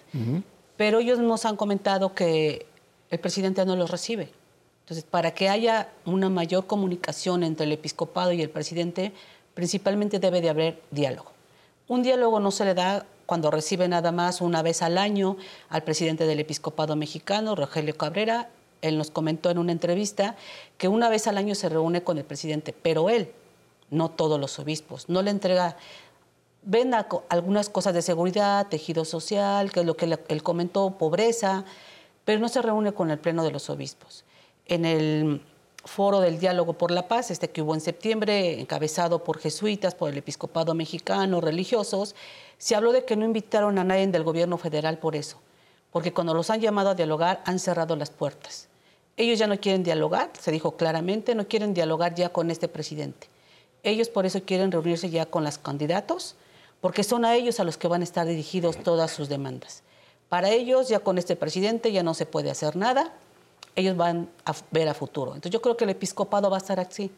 Pero 0.77 0.99
ellos 0.99 1.19
nos 1.19 1.45
han 1.45 1.55
comentado 1.55 2.13
que 2.13 2.65
el 3.09 3.19
presidente 3.19 3.65
no 3.65 3.75
los 3.75 3.89
recibe. 3.89 4.29
Entonces, 4.81 5.03
para 5.03 5.31
que 5.31 5.49
haya 5.49 5.89
una 6.05 6.29
mayor 6.29 6.67
comunicación 6.67 7.43
entre 7.43 7.65
el 7.65 7.71
episcopado 7.71 8.31
y 8.31 8.41
el 8.41 8.49
presidente, 8.49 9.13
principalmente 9.55 10.19
debe 10.19 10.41
de 10.41 10.49
haber 10.49 10.81
diálogo. 10.91 11.31
Un 11.87 12.03
diálogo 12.03 12.39
no 12.39 12.51
se 12.51 12.65
le 12.65 12.73
da 12.73 13.05
cuando 13.25 13.49
recibe 13.49 13.87
nada 13.87 14.11
más 14.11 14.41
una 14.41 14.61
vez 14.61 14.81
al 14.81 14.97
año 14.97 15.37
al 15.69 15.83
presidente 15.83 16.27
del 16.27 16.39
episcopado 16.39 16.95
mexicano, 16.95 17.55
Rogelio 17.55 17.97
Cabrera. 17.97 18.49
Él 18.81 18.97
nos 18.97 19.09
comentó 19.09 19.49
en 19.49 19.57
una 19.57 19.71
entrevista 19.71 20.35
que 20.77 20.87
una 20.87 21.09
vez 21.09 21.25
al 21.27 21.37
año 21.37 21.55
se 21.55 21.69
reúne 21.69 22.03
con 22.03 22.17
el 22.17 22.23
presidente, 22.23 22.73
pero 22.73 23.09
él, 23.09 23.31
no 23.89 24.09
todos 24.09 24.39
los 24.39 24.59
obispos, 24.59 25.09
no 25.09 25.21
le 25.21 25.31
entrega 25.31 25.77
ven 26.65 26.93
algunas 27.29 27.69
cosas 27.69 27.93
de 27.93 28.01
seguridad, 28.01 28.67
tejido 28.67 29.05
social, 29.05 29.71
que 29.71 29.81
es 29.81 29.85
lo 29.85 29.95
que 29.95 30.19
él 30.27 30.43
comentó, 30.43 30.97
pobreza, 30.97 31.63
pero 32.25 32.39
no 32.39 32.49
se 32.49 32.61
reúne 32.61 32.91
con 32.91 33.11
el 33.11 33.19
Pleno 33.19 33.43
de 33.43 33.51
los 33.51 33.69
Obispos. 33.69 34.25
En 34.65 34.83
el 34.83 35.41
foro 35.85 36.19
del 36.19 36.39
diálogo 36.39 36.73
por 36.73 36.89
la 36.89 37.07
paz, 37.07 37.29
este 37.29 37.51
que 37.51 37.61
hubo 37.61 37.75
en 37.75 37.81
septiembre, 37.81 38.59
encabezado 38.59 39.23
por 39.23 39.37
jesuitas, 39.37 39.93
por 39.93 40.09
el 40.09 40.17
episcopado 40.17 40.73
mexicano, 40.73 41.39
religiosos, 41.39 42.15
se 42.57 42.75
habló 42.75 42.91
de 42.91 43.05
que 43.05 43.15
no 43.15 43.25
invitaron 43.25 43.77
a 43.77 43.83
nadie 43.83 44.07
del 44.07 44.23
gobierno 44.23 44.57
federal 44.57 44.97
por 44.97 45.15
eso, 45.15 45.37
porque 45.91 46.11
cuando 46.11 46.33
los 46.33 46.49
han 46.49 46.61
llamado 46.61 46.89
a 46.89 46.95
dialogar 46.95 47.43
han 47.45 47.59
cerrado 47.59 47.95
las 47.95 48.09
puertas. 48.09 48.67
Ellos 49.17 49.37
ya 49.37 49.47
no 49.47 49.59
quieren 49.59 49.83
dialogar, 49.83 50.31
se 50.37 50.51
dijo 50.51 50.75
claramente, 50.75 51.35
no 51.35 51.47
quieren 51.47 51.73
dialogar 51.73 52.15
ya 52.15 52.29
con 52.29 52.49
este 52.49 52.67
presidente. 52.67 53.29
Ellos 53.83 54.09
por 54.09 54.25
eso 54.25 54.41
quieren 54.43 54.71
reunirse 54.71 55.11
ya 55.11 55.27
con 55.27 55.43
los 55.43 55.59
candidatos, 55.59 56.35
porque 56.85 57.03
son 57.03 57.25
a 57.25 57.33
ellos 57.33 57.59
a 57.59 57.63
los 57.63 57.77
que 57.77 57.87
van 57.87 58.01
a 58.01 58.03
estar 58.03 58.27
dirigidos 58.27 58.77
todas 58.77 59.09
sus 59.09 59.27
demandas. 59.27 59.81
Para 60.29 60.51
ellos, 60.51 60.87
ya 60.87 60.99
con 60.99 61.17
este 61.17 61.35
presidente 61.35 61.91
ya 61.91 62.03
no 62.03 62.13
se 62.13 62.27
puede 62.27 62.51
hacer 62.51 62.75
nada, 62.75 63.11
ellos 63.75 63.97
van 63.97 64.29
a 64.45 64.53
ver 64.69 64.87
a 64.87 64.93
futuro. 64.93 65.33
Entonces 65.33 65.51
yo 65.51 65.63
creo 65.63 65.77
que 65.77 65.85
el 65.85 65.89
episcopado 65.89 66.47
va 66.51 66.57
a 66.57 66.59
estar 66.59 66.79
así. 66.79 67.09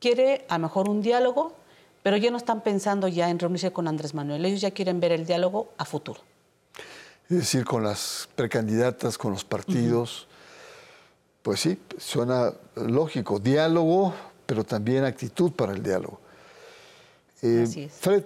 Quiere 0.00 0.46
a 0.48 0.56
lo 0.56 0.62
mejor 0.62 0.88
un 0.88 1.02
diálogo, 1.02 1.52
pero 2.02 2.16
ya 2.16 2.30
no 2.30 2.38
están 2.38 2.62
pensando 2.62 3.06
ya 3.06 3.28
en 3.28 3.38
reunirse 3.38 3.70
con 3.70 3.86
Andrés 3.86 4.14
Manuel, 4.14 4.46
ellos 4.46 4.62
ya 4.62 4.70
quieren 4.70 4.98
ver 4.98 5.12
el 5.12 5.26
diálogo 5.26 5.68
a 5.76 5.84
futuro. 5.84 6.22
Es 7.28 7.36
decir, 7.36 7.66
con 7.66 7.84
las 7.84 8.30
precandidatas, 8.34 9.18
con 9.18 9.32
los 9.32 9.44
partidos, 9.44 10.26
pues 11.42 11.60
sí, 11.60 11.78
suena 11.98 12.54
lógico, 12.76 13.38
diálogo, 13.38 14.14
pero 14.46 14.64
también 14.64 15.04
actitud 15.04 15.52
para 15.52 15.72
el 15.74 15.82
diálogo. 15.82 16.18
Eh, 17.42 17.64
Así 17.66 17.82
es. 17.82 17.92
Fred, 17.92 18.24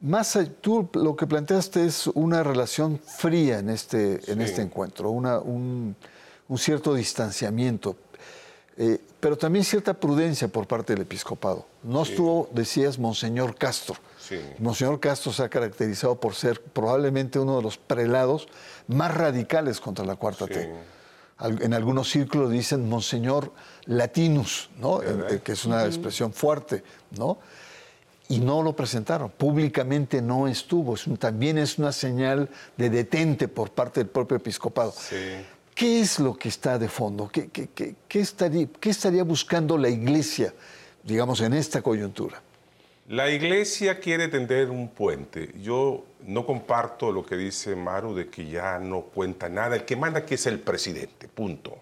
más 0.00 0.38
tú 0.60 0.88
lo 0.94 1.16
que 1.16 1.26
planteaste 1.26 1.84
es 1.84 2.06
una 2.08 2.42
relación 2.42 2.98
fría 2.98 3.58
en 3.58 3.68
este, 3.70 4.20
en 4.30 4.40
este 4.40 4.62
encuentro, 4.62 5.10
una, 5.10 5.38
un, 5.38 5.96
cierto 6.56 6.94
distanciamiento, 6.94 7.96
eh, 8.76 9.00
pero 9.18 9.36
también 9.36 9.64
cierta 9.64 9.94
prudencia 9.94 10.48
por 10.48 10.66
parte 10.66 10.92
del 10.92 11.02
episcopado. 11.02 11.66
No 11.82 12.02
estuvo, 12.02 12.48
decías, 12.52 12.98
Monseñor 12.98 13.56
Castro. 13.56 13.96
Monseñor 14.58 15.00
Castro 15.00 15.32
se 15.32 15.42
ha 15.42 15.48
caracterizado 15.48 16.20
por 16.20 16.34
ser 16.34 16.60
probablemente 16.60 17.38
uno 17.38 17.56
de 17.56 17.62
los 17.62 17.78
prelados 17.78 18.46
más 18.86 19.14
radicales 19.14 19.80
contra 19.80 20.04
la 20.04 20.16
Cuarta 20.16 20.46
T. 20.46 20.70
En 21.40 21.72
algunos 21.72 22.10
círculos 22.10 22.50
dicen 22.50 22.88
Monseñor 22.88 23.52
Latinus, 23.86 24.70
¿no? 24.78 25.02
Eh, 25.02 25.40
que 25.42 25.52
es 25.52 25.64
una 25.64 25.86
expresión 25.86 26.32
fuerte, 26.32 26.82
¿no? 27.16 27.38
Y 28.28 28.38
no 28.38 28.62
lo 28.62 28.76
presentaron. 28.76 29.30
Públicamente 29.30 30.20
no 30.20 30.46
estuvo. 30.46 30.94
también 31.18 31.58
es 31.58 31.78
una 31.78 31.92
señal 31.92 32.48
de 32.76 32.90
detente 32.90 33.48
por 33.48 33.70
parte 33.70 34.00
del 34.00 34.08
propio 34.08 34.36
episcopado. 34.36 34.94
¿Qué 35.74 36.00
es 36.00 36.18
lo 36.18 36.36
que 36.36 36.48
está 36.48 36.78
de 36.78 36.88
fondo? 36.88 37.30
¿Qué, 37.32 37.48
estaría, 38.20 38.66
¿Qué, 38.78 38.90
estaría, 38.90 39.24
buscando 39.24 39.78
la 39.78 39.88
iglesia, 39.88 40.52
digamos, 41.02 41.40
en 41.40 41.54
esta 41.54 41.80
coyuntura? 41.82 42.42
La 43.08 43.30
iglesia 43.30 43.98
quiere 43.98 44.28
tender 44.28 44.68
un 44.68 44.88
puente. 44.88 45.54
Yo 45.62 46.04
no 46.26 46.44
comparto 46.44 47.10
lo 47.10 47.24
que 47.24 47.36
dice 47.36 47.74
Maru 47.74 48.14
de 48.14 48.28
que 48.28 48.46
ya 48.46 48.78
no 48.78 49.02
cuenta 49.02 49.48
nada. 49.48 49.76
El 49.76 49.84
que 49.86 49.96
manda 49.96 50.18
aquí 50.18 50.34
es 50.34 50.46
el 50.46 50.60
presidente, 50.60 51.28
punto. 51.28 51.78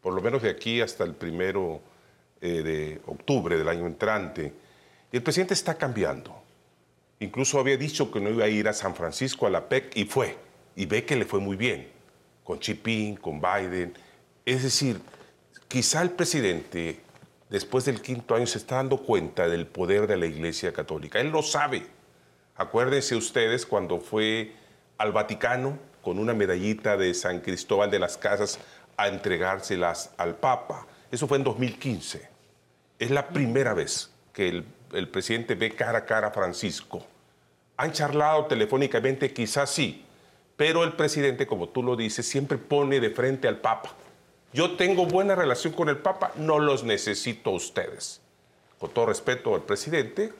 Por 0.00 0.14
lo 0.14 0.22
menos 0.22 0.40
de 0.40 0.48
aquí 0.48 0.80
hasta 0.80 1.04
el 1.04 1.14
primero 1.14 1.80
eh, 2.40 2.62
de 2.62 3.00
octubre 3.06 3.58
del 3.58 3.68
año 3.68 3.86
entrante 3.86 4.61
el 5.16 5.22
presidente 5.22 5.54
está 5.54 5.74
cambiando. 5.74 6.42
Incluso 7.20 7.60
había 7.60 7.76
dicho 7.76 8.10
que 8.10 8.20
no 8.20 8.30
iba 8.30 8.44
a 8.44 8.48
ir 8.48 8.66
a 8.66 8.72
San 8.72 8.96
Francisco, 8.96 9.46
a 9.46 9.50
la 9.50 9.68
PEC, 9.68 9.96
y 9.96 10.04
fue. 10.06 10.36
Y 10.74 10.86
ve 10.86 11.04
que 11.04 11.16
le 11.16 11.24
fue 11.24 11.38
muy 11.38 11.56
bien, 11.56 11.88
con 12.42 12.58
Chipín, 12.58 13.16
con 13.16 13.40
Biden. 13.40 13.94
Es 14.44 14.62
decir, 14.62 15.00
quizá 15.68 16.02
el 16.02 16.10
presidente, 16.10 17.00
después 17.48 17.84
del 17.84 18.00
quinto 18.00 18.34
año, 18.34 18.46
se 18.46 18.58
está 18.58 18.76
dando 18.76 18.98
cuenta 18.98 19.48
del 19.48 19.66
poder 19.66 20.06
de 20.06 20.16
la 20.16 20.26
Iglesia 20.26 20.72
Católica. 20.72 21.20
Él 21.20 21.28
lo 21.30 21.42
sabe. 21.42 21.86
Acuérdense 22.56 23.14
ustedes 23.14 23.66
cuando 23.66 24.00
fue 24.00 24.52
al 24.98 25.12
Vaticano 25.12 25.78
con 26.02 26.18
una 26.18 26.34
medallita 26.34 26.96
de 26.96 27.14
San 27.14 27.40
Cristóbal 27.40 27.90
de 27.90 27.98
las 27.98 28.16
Casas 28.16 28.58
a 28.96 29.08
entregárselas 29.08 30.10
al 30.16 30.36
Papa. 30.36 30.86
Eso 31.10 31.28
fue 31.28 31.38
en 31.38 31.44
2015. 31.44 32.28
Es 32.98 33.10
la 33.10 33.28
primera 33.28 33.74
vez 33.74 34.10
que 34.32 34.48
el 34.48 34.64
el 34.92 35.08
presidente 35.08 35.54
ve 35.54 35.72
cara 35.72 35.98
a 35.98 36.04
cara 36.04 36.28
a 36.28 36.30
Francisco. 36.30 37.04
Han 37.76 37.92
charlado 37.92 38.46
telefónicamente, 38.46 39.32
quizás 39.32 39.70
sí, 39.70 40.04
pero 40.56 40.84
el 40.84 40.92
presidente, 40.92 41.46
como 41.46 41.68
tú 41.68 41.82
lo 41.82 41.96
dices, 41.96 42.26
siempre 42.26 42.58
pone 42.58 43.00
de 43.00 43.10
frente 43.10 43.48
al 43.48 43.58
Papa. 43.58 43.94
Yo 44.52 44.76
tengo 44.76 45.06
buena 45.06 45.34
relación 45.34 45.72
con 45.72 45.88
el 45.88 45.96
Papa, 45.96 46.32
no 46.36 46.58
los 46.58 46.84
necesito 46.84 47.50
a 47.50 47.54
ustedes. 47.54 48.20
Con 48.78 48.90
todo 48.90 49.06
respeto 49.06 49.54
al 49.54 49.62
presidente, 49.62 50.32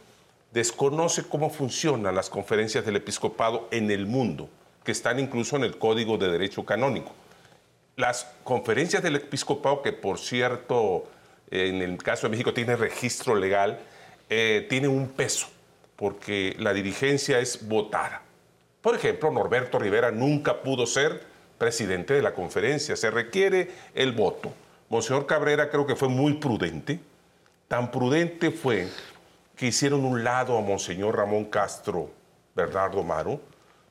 desconoce 0.52 1.24
cómo 1.24 1.48
funcionan 1.48 2.14
las 2.14 2.28
conferencias 2.28 2.84
del 2.84 2.96
episcopado 2.96 3.68
en 3.70 3.90
el 3.90 4.06
mundo, 4.06 4.50
que 4.84 4.92
están 4.92 5.18
incluso 5.18 5.56
en 5.56 5.64
el 5.64 5.78
Código 5.78 6.18
de 6.18 6.30
Derecho 6.30 6.64
Canónico. 6.64 7.12
Las 7.96 8.26
conferencias 8.44 9.02
del 9.02 9.16
episcopado, 9.16 9.80
que 9.82 9.92
por 9.92 10.18
cierto, 10.18 11.04
en 11.50 11.80
el 11.82 11.96
caso 11.98 12.26
de 12.26 12.30
México 12.30 12.52
tiene 12.52 12.76
registro 12.76 13.34
legal, 13.34 13.80
eh, 14.34 14.66
tiene 14.66 14.88
un 14.88 15.08
peso, 15.08 15.48
porque 15.94 16.56
la 16.58 16.72
dirigencia 16.72 17.38
es 17.38 17.68
votada. 17.68 18.22
Por 18.80 18.94
ejemplo, 18.94 19.30
Norberto 19.30 19.78
Rivera 19.78 20.10
nunca 20.10 20.62
pudo 20.62 20.86
ser 20.86 21.22
presidente 21.58 22.14
de 22.14 22.22
la 22.22 22.32
conferencia, 22.32 22.96
se 22.96 23.10
requiere 23.10 23.70
el 23.94 24.12
voto. 24.12 24.50
Monseñor 24.88 25.26
Cabrera 25.26 25.68
creo 25.68 25.86
que 25.86 25.96
fue 25.96 26.08
muy 26.08 26.32
prudente, 26.32 26.98
tan 27.68 27.90
prudente 27.90 28.50
fue 28.50 28.88
que 29.54 29.66
hicieron 29.66 30.02
un 30.06 30.24
lado 30.24 30.56
a 30.56 30.62
Monseñor 30.62 31.14
Ramón 31.14 31.44
Castro, 31.44 32.10
Bernardo 32.54 33.02
Maro. 33.02 33.38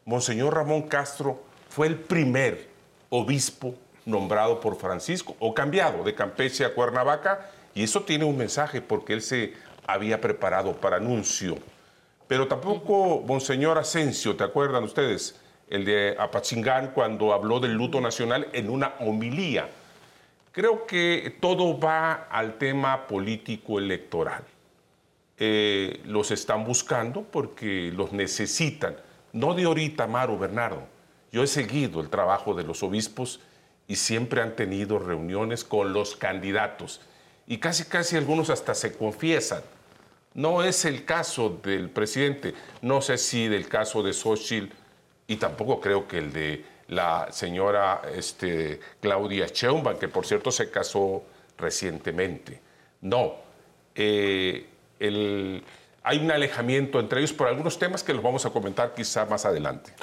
Monseñor 0.06 0.56
Ramón 0.56 0.88
Castro 0.88 1.44
fue 1.70 1.86
el 1.86 1.98
primer 1.98 2.68
obispo 3.12 3.76
nombrado 4.08 4.60
por 4.60 4.76
Francisco 4.76 5.36
o 5.38 5.54
cambiado 5.54 6.04
de 6.04 6.16
Campeche 6.16 6.66
a 6.66 6.74
Cuernavaca 6.74 7.52
y 7.76 7.84
eso 7.84 8.02
tiene 8.02 8.26
un 8.26 8.36
mensaje 8.36 8.82
porque 8.82 9.14
él 9.14 9.22
se 9.22 9.54
había 9.94 10.20
preparado 10.20 10.74
para 10.74 10.98
anuncio. 10.98 11.58
Pero 12.28 12.48
tampoco 12.48 13.24
Monseñor 13.28 13.78
Asensio, 13.78 14.36
¿te 14.36 14.44
acuerdan 14.44 14.84
ustedes? 14.84 15.40
El 15.70 15.86
de 15.86 16.16
Apachingán 16.18 16.92
cuando 16.94 17.34
habló 17.34 17.60
del 17.60 17.74
luto 17.74 18.02
nacional 18.02 18.48
en 18.54 18.70
una 18.70 18.96
homilía. 19.00 19.70
Creo 20.52 20.86
que 20.86 21.38
todo 21.40 21.80
va 21.80 22.28
al 22.30 22.58
tema 22.58 23.08
político 23.08 23.80
electoral. 23.80 24.44
Eh, 25.38 26.02
los 26.06 26.30
están 26.32 26.66
buscando 26.66 27.24
porque 27.24 27.92
los 27.96 28.12
necesitan. 28.12 28.96
No 29.34 29.54
de 29.54 29.64
ahorita, 29.64 30.08
Maro 30.08 30.38
Bernardo. 30.38 30.84
Yo 31.32 31.44
he 31.44 31.48
seguido 31.48 32.02
el 32.02 32.10
trabajo 32.10 32.54
de 32.54 32.64
los 32.64 32.84
obispos 32.84 33.40
y 33.88 33.96
siempre 33.96 34.42
han 34.42 34.56
tenido 34.56 35.00
reuniones 35.00 35.64
con 35.64 35.94
los 35.94 36.16
candidatos 36.16 37.02
y 37.48 37.58
casi 37.58 37.86
casi 37.86 38.16
algunos 38.18 38.50
hasta 38.50 38.76
se 38.76 38.94
confiesan. 38.94 39.62
No 40.34 40.64
es 40.64 40.86
el 40.86 41.04
caso 41.04 41.60
del 41.62 41.90
presidente, 41.90 42.54
no 42.82 43.02
sé 43.02 43.18
si 43.18 43.48
del 43.48 43.68
caso 43.68 44.02
de 44.02 44.14
Xochitl 44.14 44.74
y 45.28 45.36
tampoco 45.36 45.82
creo 45.82 46.08
que 46.08 46.20
el 46.20 46.32
de 46.32 46.66
la 46.88 47.28
señora 47.32 48.02
este, 48.14 48.80
Claudia 49.02 49.48
Sheinbaum, 49.48 49.98
que 49.98 50.08
por 50.08 50.26
cierto 50.26 50.52
se 50.52 50.70
casó 50.70 51.24
recientemente. 51.58 52.60
No, 53.02 53.36
eh, 53.96 54.68
hay 56.04 56.18
un 56.18 56.32
alejamiento 56.32 57.00
entre 57.00 57.20
ellos 57.20 57.34
por 57.34 57.48
algunos 57.48 57.78
temas 57.80 58.04
que 58.04 58.14
los 58.14 58.24
vamos 58.24 58.46
a 58.46 58.50
comentar 58.50 58.94
quizá 58.94 59.26
más 59.26 59.46
adelante. 59.46 59.94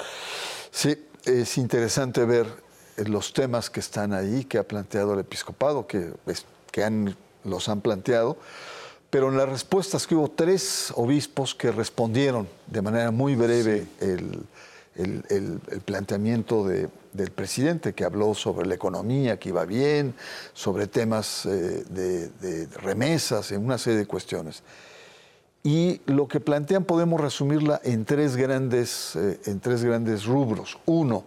Sí, 0.71 1.07
es 1.25 1.57
interesante 1.57 2.25
ver 2.25 2.47
los 2.97 3.33
temas 3.33 3.69
que 3.69 3.79
están 3.79 4.13
ahí, 4.13 4.45
que 4.45 4.57
ha 4.57 4.63
planteado 4.63 5.13
el 5.13 5.21
episcopado, 5.21 5.87
que, 5.87 6.11
que 6.71 7.13
los 7.43 7.69
han 7.69 7.81
planteado, 7.81 8.37
pero 9.09 9.29
en 9.29 9.37
las 9.37 9.49
respuestas 9.49 10.05
que 10.05 10.15
hubo 10.15 10.29
tres 10.29 10.93
obispos 10.95 11.55
que 11.55 11.71
respondieron 11.71 12.47
de 12.67 12.81
manera 12.81 13.11
muy 13.11 13.35
breve 13.35 13.87
el, 13.99 14.43
el, 14.99 15.81
planteamiento 15.85 16.65
del 16.67 17.31
presidente, 17.31 17.93
que 17.93 18.03
habló 18.03 18.33
sobre 18.33 18.67
la 18.67 18.75
economía, 18.75 19.37
que 19.39 19.49
iba 19.49 19.65
bien, 19.65 20.13
sobre 20.53 20.87
temas 20.87 21.45
eh, 21.45 21.83
de, 21.89 22.67
remesas, 22.75 23.51
en 23.51 23.63
una 23.63 23.77
serie 23.77 23.99
de 23.99 24.05
cuestiones. 24.05 24.63
Y 25.63 26.01
lo 26.05 26.27
que 26.27 26.39
plantean 26.39 26.85
podemos 26.85 27.19
resumirla 27.19 27.81
en 27.83 28.05
tres 28.05 28.35
grandes, 28.35 29.15
eh, 29.15 29.39
en 29.45 29.59
tres 29.59 29.83
grandes 29.83 30.25
rubros. 30.25 30.77
Uno, 30.85 31.25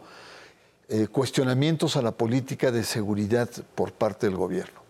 eh, 0.89 1.07
cuestionamientos 1.09 1.97
a 1.97 2.03
la 2.03 2.13
política 2.13 2.71
de 2.71 2.85
seguridad 2.85 3.49
por 3.75 3.93
parte 3.93 4.27
del 4.27 4.37
gobierno. 4.37 4.81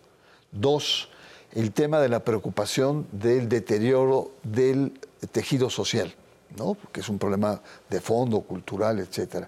Dos, 0.51 1.09
el 1.53 1.71
tema 1.71 1.99
de 1.99 2.09
la 2.09 2.23
preocupación 2.23 3.07
del 3.11 3.47
deterioro 3.47 4.31
del 4.43 4.99
tejido 5.31 5.69
social 5.69 6.13
¿no? 6.57 6.77
que 6.91 7.01
es 7.01 7.09
un 7.09 7.19
problema 7.19 7.61
de 7.89 8.01
fondo, 8.01 8.41
cultural, 8.41 8.99
etc. 8.99 9.47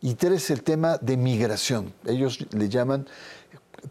Y 0.00 0.14
tres, 0.14 0.50
el 0.50 0.62
tema 0.62 0.98
de 0.98 1.16
migración. 1.16 1.92
Ellos 2.06 2.46
le 2.52 2.68
llaman, 2.68 3.06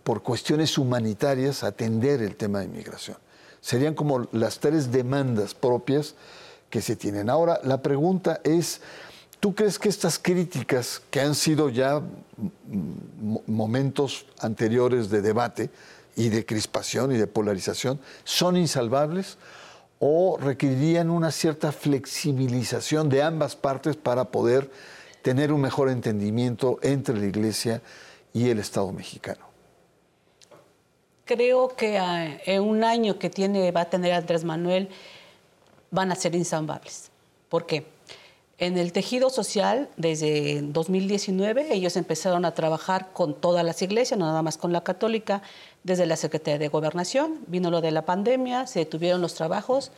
por 0.04 0.24
cuestiones 0.24 0.78
humanitarias, 0.78 1.64
atender 1.64 2.22
el 2.22 2.36
tema 2.36 2.60
de 2.60 2.68
migración. 2.68 3.18
Serían 3.62 3.96
como 3.96 4.28
las 4.32 4.60
tres 4.60 4.92
demandas 4.92 5.54
propias 5.54 6.16
que 6.70 6.82
se 6.82 6.96
tienen. 6.96 7.30
Ahora, 7.30 7.60
la 7.64 7.82
pregunta 7.82 8.42
es, 8.44 8.82
¿tú 9.40 9.56
crees 9.56 9.80
que 9.80 9.90
estas 9.90 10.20
críticas, 10.20 11.02
que 11.10 11.22
han 11.22 11.36
sido 11.36 11.70
ya 11.70 12.02
momentos 13.48 14.26
anteriores 14.40 15.10
de 15.10 15.22
debate 15.22 15.70
y 16.16 16.30
de 16.30 16.46
crispación 16.46 17.12
y 17.12 17.18
de 17.18 17.28
polarización, 17.28 18.00
son 18.24 18.58
insalvables? 18.58 19.38
o 20.00 20.38
requerirían 20.40 21.10
una 21.10 21.32
cierta 21.32 21.72
flexibilización 21.72 23.10
de 23.10 23.24
ambas 23.24 23.56
partes 23.56 23.96
para 23.96 24.26
poder 24.26 24.70
tener 25.22 25.52
un 25.52 25.62
mejor 25.62 25.90
entendimiento 25.90 26.80
entre 26.82 27.18
la 27.18 27.26
Iglesia 27.26 27.82
y 28.34 28.50
el 28.50 28.60
Estado 28.60 28.92
mexicano? 28.92 29.46
Creo 31.26 31.70
que 31.70 31.98
ah, 31.98 32.38
en 32.46 32.62
un 32.62 32.84
año 32.84 33.18
que 33.18 33.30
tiene, 33.30 33.72
va 33.72 33.82
a 33.82 33.90
tener 33.90 34.14
Andrés 34.14 34.44
Manuel 34.44 34.90
van 35.90 36.12
a 36.12 36.16
ser 36.16 36.36
insalvables. 36.36 37.10
¿Por 37.50 37.66
qué? 37.66 37.95
En 38.58 38.78
el 38.78 38.94
tejido 38.94 39.30
social, 39.30 39.90
desde 39.98 40.62
2019, 40.62 41.74
ellos 41.74 41.98
empezaron 41.98 42.46
a 42.46 42.54
trabajar 42.54 43.12
con 43.12 43.34
todas 43.34 43.66
las 43.66 43.82
iglesias, 43.82 44.18
no 44.18 44.26
nada 44.26 44.42
más 44.44 44.58
con 44.58 44.72
la 44.72 44.82
católica, 44.82 45.42
desde 45.84 46.06
la 46.06 46.16
Secretaría 46.16 46.58
de 46.58 46.70
Gobernación. 46.70 47.40
Vino 47.48 47.70
lo 47.70 47.82
de 47.82 47.92
la 47.92 48.06
pandemia, 48.06 48.66
se 48.66 48.80
detuvieron 48.80 49.20
los 49.20 49.34
trabajos, 49.34 49.92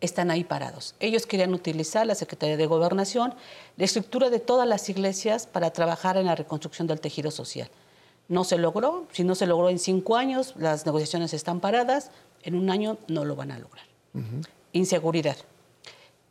están 0.00 0.30
ahí 0.30 0.44
parados. 0.44 0.94
Ellos 0.98 1.26
querían 1.26 1.52
utilizar 1.52 2.06
la 2.06 2.14
Secretaría 2.14 2.56
de 2.56 2.64
Gobernación, 2.64 3.34
la 3.76 3.84
estructura 3.84 4.30
de 4.30 4.40
todas 4.40 4.66
las 4.66 4.88
iglesias 4.88 5.46
para 5.46 5.70
trabajar 5.70 6.16
en 6.16 6.24
la 6.24 6.34
reconstrucción 6.34 6.88
del 6.88 7.02
tejido 7.02 7.30
social. 7.30 7.68
No 8.28 8.44
se 8.44 8.56
logró, 8.56 9.08
si 9.12 9.24
no 9.24 9.34
se 9.34 9.44
logró 9.44 9.68
en 9.68 9.78
cinco 9.78 10.16
años, 10.16 10.54
las 10.56 10.86
negociaciones 10.86 11.34
están 11.34 11.60
paradas, 11.60 12.10
en 12.44 12.54
un 12.54 12.70
año 12.70 12.96
no 13.08 13.26
lo 13.26 13.36
van 13.36 13.50
a 13.50 13.58
lograr. 13.58 13.84
Inseguridad 14.72 15.36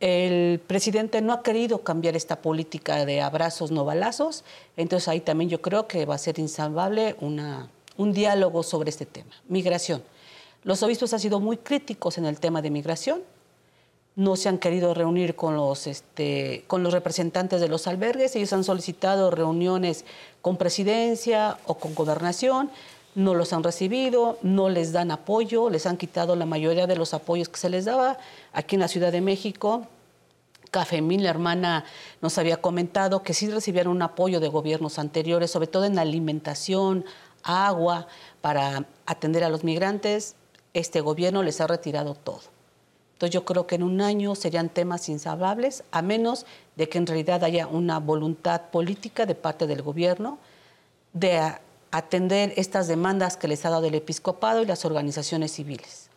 el 0.00 0.60
presidente 0.60 1.20
no 1.20 1.34
ha 1.34 1.42
querido 1.42 1.82
cambiar 1.82 2.16
esta 2.16 2.40
política 2.40 3.04
de 3.04 3.20
abrazos 3.20 3.70
no 3.70 3.84
balazos, 3.84 4.44
entonces 4.76 5.08
ahí 5.08 5.20
también 5.20 5.50
yo 5.50 5.60
creo 5.60 5.86
que 5.86 6.06
va 6.06 6.14
a 6.14 6.18
ser 6.18 6.38
insalvable 6.38 7.16
un 7.20 8.12
diálogo 8.12 8.62
sobre 8.62 8.88
este 8.88 9.04
tema. 9.04 9.30
Migración. 9.48 10.02
Los 10.64 10.82
obispos 10.82 11.12
han 11.12 11.20
sido 11.20 11.38
muy 11.38 11.58
críticos 11.58 12.18
en 12.18 12.24
el 12.24 12.40
tema 12.40 12.62
de 12.62 12.70
migración, 12.70 13.22
no 14.16 14.36
se 14.36 14.48
han 14.48 14.58
querido 14.58 14.92
reunir 14.92 15.36
con 15.36 15.54
los, 15.54 15.86
este, 15.86 16.64
con 16.66 16.82
los 16.82 16.92
representantes 16.92 17.60
de 17.60 17.68
los 17.68 17.86
albergues, 17.86 18.34
ellos 18.36 18.52
han 18.52 18.64
solicitado 18.64 19.30
reuniones 19.30 20.04
con 20.42 20.56
presidencia 20.56 21.58
o 21.66 21.74
con 21.74 21.94
gobernación, 21.94 22.70
no 23.14 23.34
los 23.34 23.52
han 23.52 23.62
recibido, 23.62 24.38
no 24.42 24.68
les 24.68 24.92
dan 24.92 25.10
apoyo, 25.10 25.70
les 25.70 25.86
han 25.86 25.96
quitado 25.96 26.36
la 26.36 26.46
mayoría 26.46 26.86
de 26.86 26.96
los 26.96 27.14
apoyos 27.14 27.48
que 27.48 27.58
se 27.58 27.70
les 27.70 27.84
daba. 27.84 28.18
Aquí 28.52 28.76
en 28.76 28.80
la 28.80 28.88
Ciudad 28.88 29.12
de 29.12 29.20
México, 29.20 29.86
Cafemín, 30.70 31.22
la 31.22 31.30
hermana, 31.30 31.84
nos 32.20 32.38
había 32.38 32.58
comentado 32.58 33.22
que 33.22 33.34
sí 33.34 33.50
recibieron 33.50 33.96
un 33.96 34.02
apoyo 34.02 34.38
de 34.40 34.48
gobiernos 34.48 34.98
anteriores, 34.98 35.50
sobre 35.50 35.66
todo 35.66 35.84
en 35.84 35.98
alimentación, 35.98 37.04
agua, 37.42 38.06
para 38.40 38.86
atender 39.06 39.42
a 39.42 39.48
los 39.48 39.64
migrantes. 39.64 40.36
Este 40.72 41.00
gobierno 41.00 41.42
les 41.42 41.60
ha 41.60 41.66
retirado 41.66 42.14
todo. 42.14 42.42
Entonces 43.14 43.34
yo 43.34 43.44
creo 43.44 43.66
que 43.66 43.74
en 43.74 43.82
un 43.82 44.00
año 44.00 44.34
serían 44.34 44.68
temas 44.68 45.08
insalvables, 45.08 45.84
a 45.90 46.00
menos 46.00 46.46
de 46.76 46.88
que 46.88 46.98
en 46.98 47.06
realidad 47.06 47.44
haya 47.44 47.66
una 47.66 47.98
voluntad 47.98 48.70
política 48.70 49.26
de 49.26 49.34
parte 49.34 49.66
del 49.66 49.82
gobierno 49.82 50.38
de 51.12 51.58
atender 51.90 52.52
estas 52.56 52.88
demandas 52.88 53.36
que 53.36 53.48
les 53.48 53.64
ha 53.64 53.70
dado 53.70 53.86
el 53.86 53.94
episcopado 53.94 54.62
y 54.62 54.66
las 54.66 54.84
organizaciones 54.84 55.52
civiles. 55.52 56.08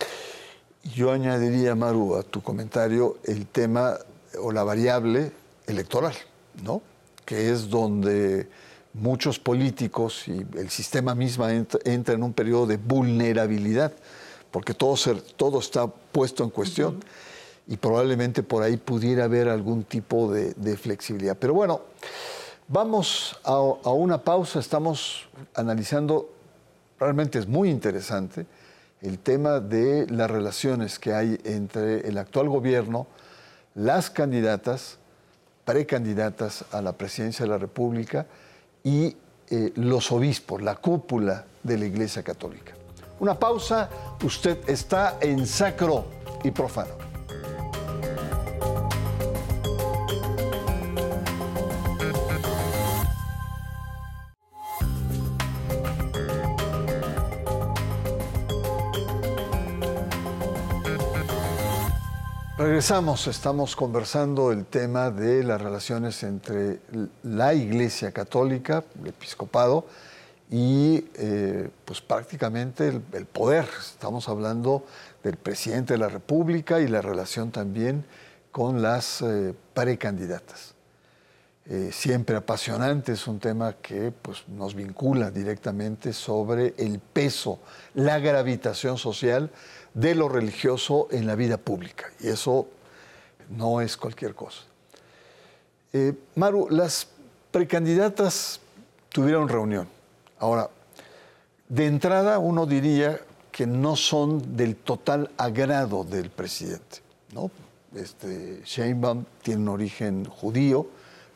Yo 0.83 1.11
añadiría, 1.11 1.75
Maru, 1.75 2.15
a 2.15 2.23
tu 2.23 2.41
comentario 2.41 3.17
el 3.23 3.47
tema 3.47 3.97
o 4.39 4.51
la 4.51 4.63
variable 4.63 5.31
electoral, 5.65 6.13
¿no? 6.63 6.81
Que 7.25 7.51
es 7.51 7.69
donde 7.69 8.49
muchos 8.93 9.39
políticos 9.39 10.27
y 10.27 10.45
el 10.57 10.69
sistema 10.69 11.15
mismo 11.15 11.47
entra, 11.47 12.13
en 12.13 12.23
un 12.23 12.33
periodo 12.33 12.67
de 12.67 12.77
vulnerabilidad, 12.77 13.93
porque 14.51 14.73
todo, 14.73 14.95
todo 15.35 15.59
está 15.59 15.87
puesto 15.87 16.43
en 16.43 16.49
cuestión 16.49 17.03
y 17.65 17.77
probablemente 17.77 18.43
por 18.43 18.61
ahí 18.61 18.77
pudiera 18.77 19.23
haber 19.23 19.47
algún 19.47 19.83
tipo 19.83 20.31
de, 20.31 20.53
de 20.53 20.77
flexibilidad. 20.77 21.37
Pero 21.39 21.53
bueno, 21.53 21.81
Vamos 22.69 23.37
a, 23.43 23.59
una 23.59 24.23
pausa, 24.23 24.59
estamos 24.59 25.27
analizando, 25.53 26.29
realmente 26.97 27.37
es 27.37 27.47
muy 27.47 27.69
interesante, 27.69 28.45
el 29.01 29.19
tema 29.19 29.59
de 29.59 30.07
las 30.09 30.31
relaciones 30.31 30.97
que 30.97 31.13
hay 31.13 31.37
entre 31.43 32.07
el 32.07 32.17
actual 32.17 32.47
gobierno, 32.47 33.05
las 33.75 34.09
candidatas, 34.09 34.97
precandidatas 35.65 36.63
a 36.71 36.81
la 36.81 36.93
presidencia 36.93 37.43
de 37.43 37.51
la 37.51 37.57
República 37.57 38.27
y 38.81 39.17
eh, 39.49 39.73
los 39.75 40.11
obispos, 40.13 40.61
la 40.61 40.75
cúpula 40.75 41.45
de 41.63 41.77
la 41.77 41.85
Iglesia 41.85 42.23
Católica. 42.23 42.73
Una 43.19 43.37
pausa, 43.37 43.89
usted 44.23 44.57
está 44.69 45.17
en 45.19 45.45
sacro 45.45 46.05
y 46.45 46.51
profano. 46.51 47.12
Regresamos, 62.63 63.27
estamos 63.27 63.75
conversando 63.75 64.53
el 64.53 64.65
tema 64.65 65.11
de 65.11 65.43
las 65.43 65.61
relaciones 65.61 66.23
entre 66.23 66.79
la 67.23 67.53
Iglesia 67.53 68.13
Católica, 68.13 68.85
el 69.01 69.07
episcopado, 69.07 69.85
y 70.49 71.05
eh, 71.15 71.69
pues 71.83 71.99
prácticamente 71.99 72.87
el, 72.87 73.25
poder. 73.25 73.67
Estamos 73.77 74.29
hablando 74.29 74.85
del 75.25 75.35
presidente 75.35 75.95
de 75.95 75.99
la 75.99 76.07
República 76.07 76.79
y 76.79 76.87
la 76.87 77.01
relación 77.01 77.51
también 77.51 78.05
con 78.49 78.81
las 78.81 79.21
eh, 79.21 79.53
precandidatas. 79.73 80.73
Eh, 81.65 81.91
siempre 81.91 82.37
apasionante, 82.37 83.11
es 83.11 83.27
un 83.27 83.39
tema 83.39 83.73
que 83.81 84.11
pues, 84.11 84.47
nos 84.47 84.73
vincula 84.73 85.31
directamente 85.31 86.13
sobre 86.13 86.75
el 86.77 86.99
peso, 86.99 87.59
la 87.93 88.19
gravitación 88.19 88.97
social 88.97 89.49
de 89.93 90.15
lo 90.15 90.29
religioso 90.29 91.07
en 91.11 91.27
la 91.27 91.35
vida 91.35 91.57
pública. 91.57 92.11
Y 92.19 92.27
eso 92.27 92.67
no 93.49 93.81
es 93.81 93.97
cualquier 93.97 94.33
cosa. 94.33 94.63
Eh, 95.91 96.13
Maru, 96.35 96.67
las 96.69 97.07
precandidatas 97.51 98.59
tuvieron 99.09 99.47
reunión. 99.47 99.87
Ahora, 100.39 100.69
de 101.69 101.85
entrada 101.85 102.39
uno 102.39 102.65
diría 102.65 103.21
que 103.51 103.67
no 103.67 103.95
son 103.95 104.57
del 104.57 104.75
total 104.75 105.29
agrado 105.37 106.03
del 106.03 106.31
presidente. 106.31 107.01
¿no? 107.33 107.51
Este, 107.95 108.61
Sheinbaum 108.65 109.25
tiene 109.43 109.61
un 109.61 109.69
origen 109.69 110.25
judío, 110.25 110.87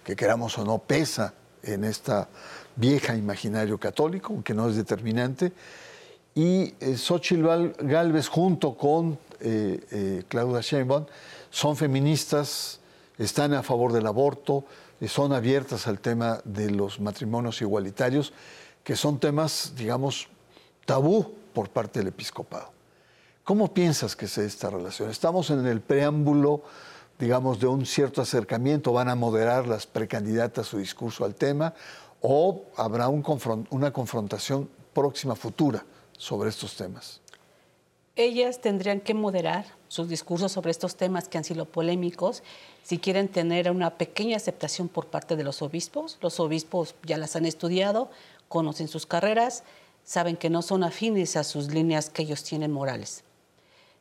que 0.04 0.15
queramos 0.15 0.58
o 0.58 0.65
no 0.65 0.80
pesa 0.80 1.34
en 1.62 1.84
esta 1.84 2.28
vieja 2.76 3.15
imaginario 3.15 3.78
católico, 3.78 4.34
aunque 4.34 4.54
no 4.54 4.70
es 4.70 4.76
determinante. 4.76 5.52
Y 6.38 6.76
eh, 6.80 6.95
Xochitl 6.95 7.47
Galvez 7.80 8.28
junto 8.28 8.78
con 8.78 9.17
eh, 9.39 9.84
eh, 9.89 10.23
Claudia 10.28 10.62
Sheinbaum 10.62 11.08
son 11.50 11.76
feministas, 11.76 12.80
están 13.17 13.56
a 13.56 13.63
favor 13.63 13.91
del 13.91 14.06
aborto, 14.06 14.63
son 15.08 15.34
abiertas 15.34 15.88
al 15.88 16.00
tema 16.00 16.39
de 16.43 16.69
los 16.69 17.00
matrimonios 17.00 17.60
igualitarios, 17.63 18.34
que 18.84 18.95
son 18.95 19.19
temas, 19.19 19.73
digamos, 19.76 20.28
tabú 20.86 21.34
por 21.56 21.69
parte 21.69 22.02
del 22.02 22.10
episcopado. 22.10 22.69
¿Cómo 23.43 23.73
piensas 23.73 24.15
que 24.15 24.28
sea 24.28 24.43
esta 24.43 24.69
relación? 24.69 25.10
Estamos 25.10 25.50
en 25.50 25.65
el 25.65 25.82
preámbulo, 25.82 26.62
digamos, 27.17 27.60
de 27.60 27.65
un 27.65 27.84
cierto 27.84 28.21
acercamiento, 28.21 28.93
van 28.93 29.10
a 29.10 29.15
moderar 29.15 29.65
las 29.65 29.88
precandidatas 29.88 30.67
su 30.67 30.78
discurso 30.78 31.26
al 31.26 31.34
tema, 31.34 31.73
o 32.21 32.65
habrá 32.76 33.08
una 33.08 33.91
confrontación 33.91 34.69
próxima, 34.93 35.36
futura, 35.36 35.84
sobre 36.18 36.50
estos 36.50 36.76
temas. 36.76 37.22
Ellas 38.16 38.62
tendrían 38.62 39.00
que 39.00 39.14
moderar 39.14 39.66
sus 39.88 40.10
discursos 40.10 40.52
sobre 40.52 40.72
estos 40.72 40.96
temas 40.96 41.28
que 41.28 41.38
han 41.38 41.44
sido 41.44 41.66
polémicos 41.66 42.42
si 42.82 42.98
quieren 42.98 43.28
tener 43.28 43.70
una 43.70 43.98
pequeña 43.98 44.38
aceptación 44.38 44.88
por 44.90 45.06
parte 45.06 45.36
de 45.36 45.44
los 45.44 45.62
obispos. 45.62 46.18
Los 46.22 46.40
obispos 46.40 46.96
ya 47.04 47.18
las 47.18 47.36
han 47.36 47.46
estudiado, 47.46 48.10
conocen 48.50 48.88
sus 48.88 49.06
carreras, 49.06 49.64
saben 50.04 50.36
que 50.36 50.50
no 50.50 50.64
son 50.64 50.84
afines 50.84 51.36
a 51.36 51.44
sus 51.44 51.72
líneas 51.72 52.10
que 52.10 52.24
ellos 52.24 52.44
tienen 52.44 52.72
morales. 52.72 53.24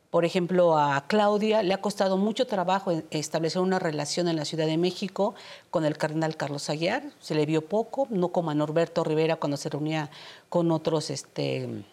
Por 0.09 0.23
ejemplo, 0.23 0.77
a 0.77 1.05
Claudia 1.07 1.61
le 1.61 1.73
ha 1.73 1.81
costado 1.81 2.17
mucho 2.17 2.47
trabajo 2.47 3.03
establecer 3.11 3.61
una 3.61 3.77
relación 3.77 4.29
en 4.29 4.37
la 4.37 4.45
Ciudad 4.45 4.65
de 4.65 4.77
México 4.77 5.35
con 5.69 5.83
el 5.83 5.97
cardenal 5.97 6.37
Carlos 6.37 6.69
Aguiar. 6.69 7.03
Se 7.19 7.35
le 7.35 7.45
vio 7.45 7.65
poco, 7.65 8.07
no 8.09 8.29
como 8.29 8.49
a 8.49 8.55
Norberto 8.55 9.03
Rivera 9.03 9.35
cuando 9.35 9.57
se 9.57 9.69
reunía 9.69 10.09
con 10.47 10.71
otros 10.71 11.09
este, 11.09 11.83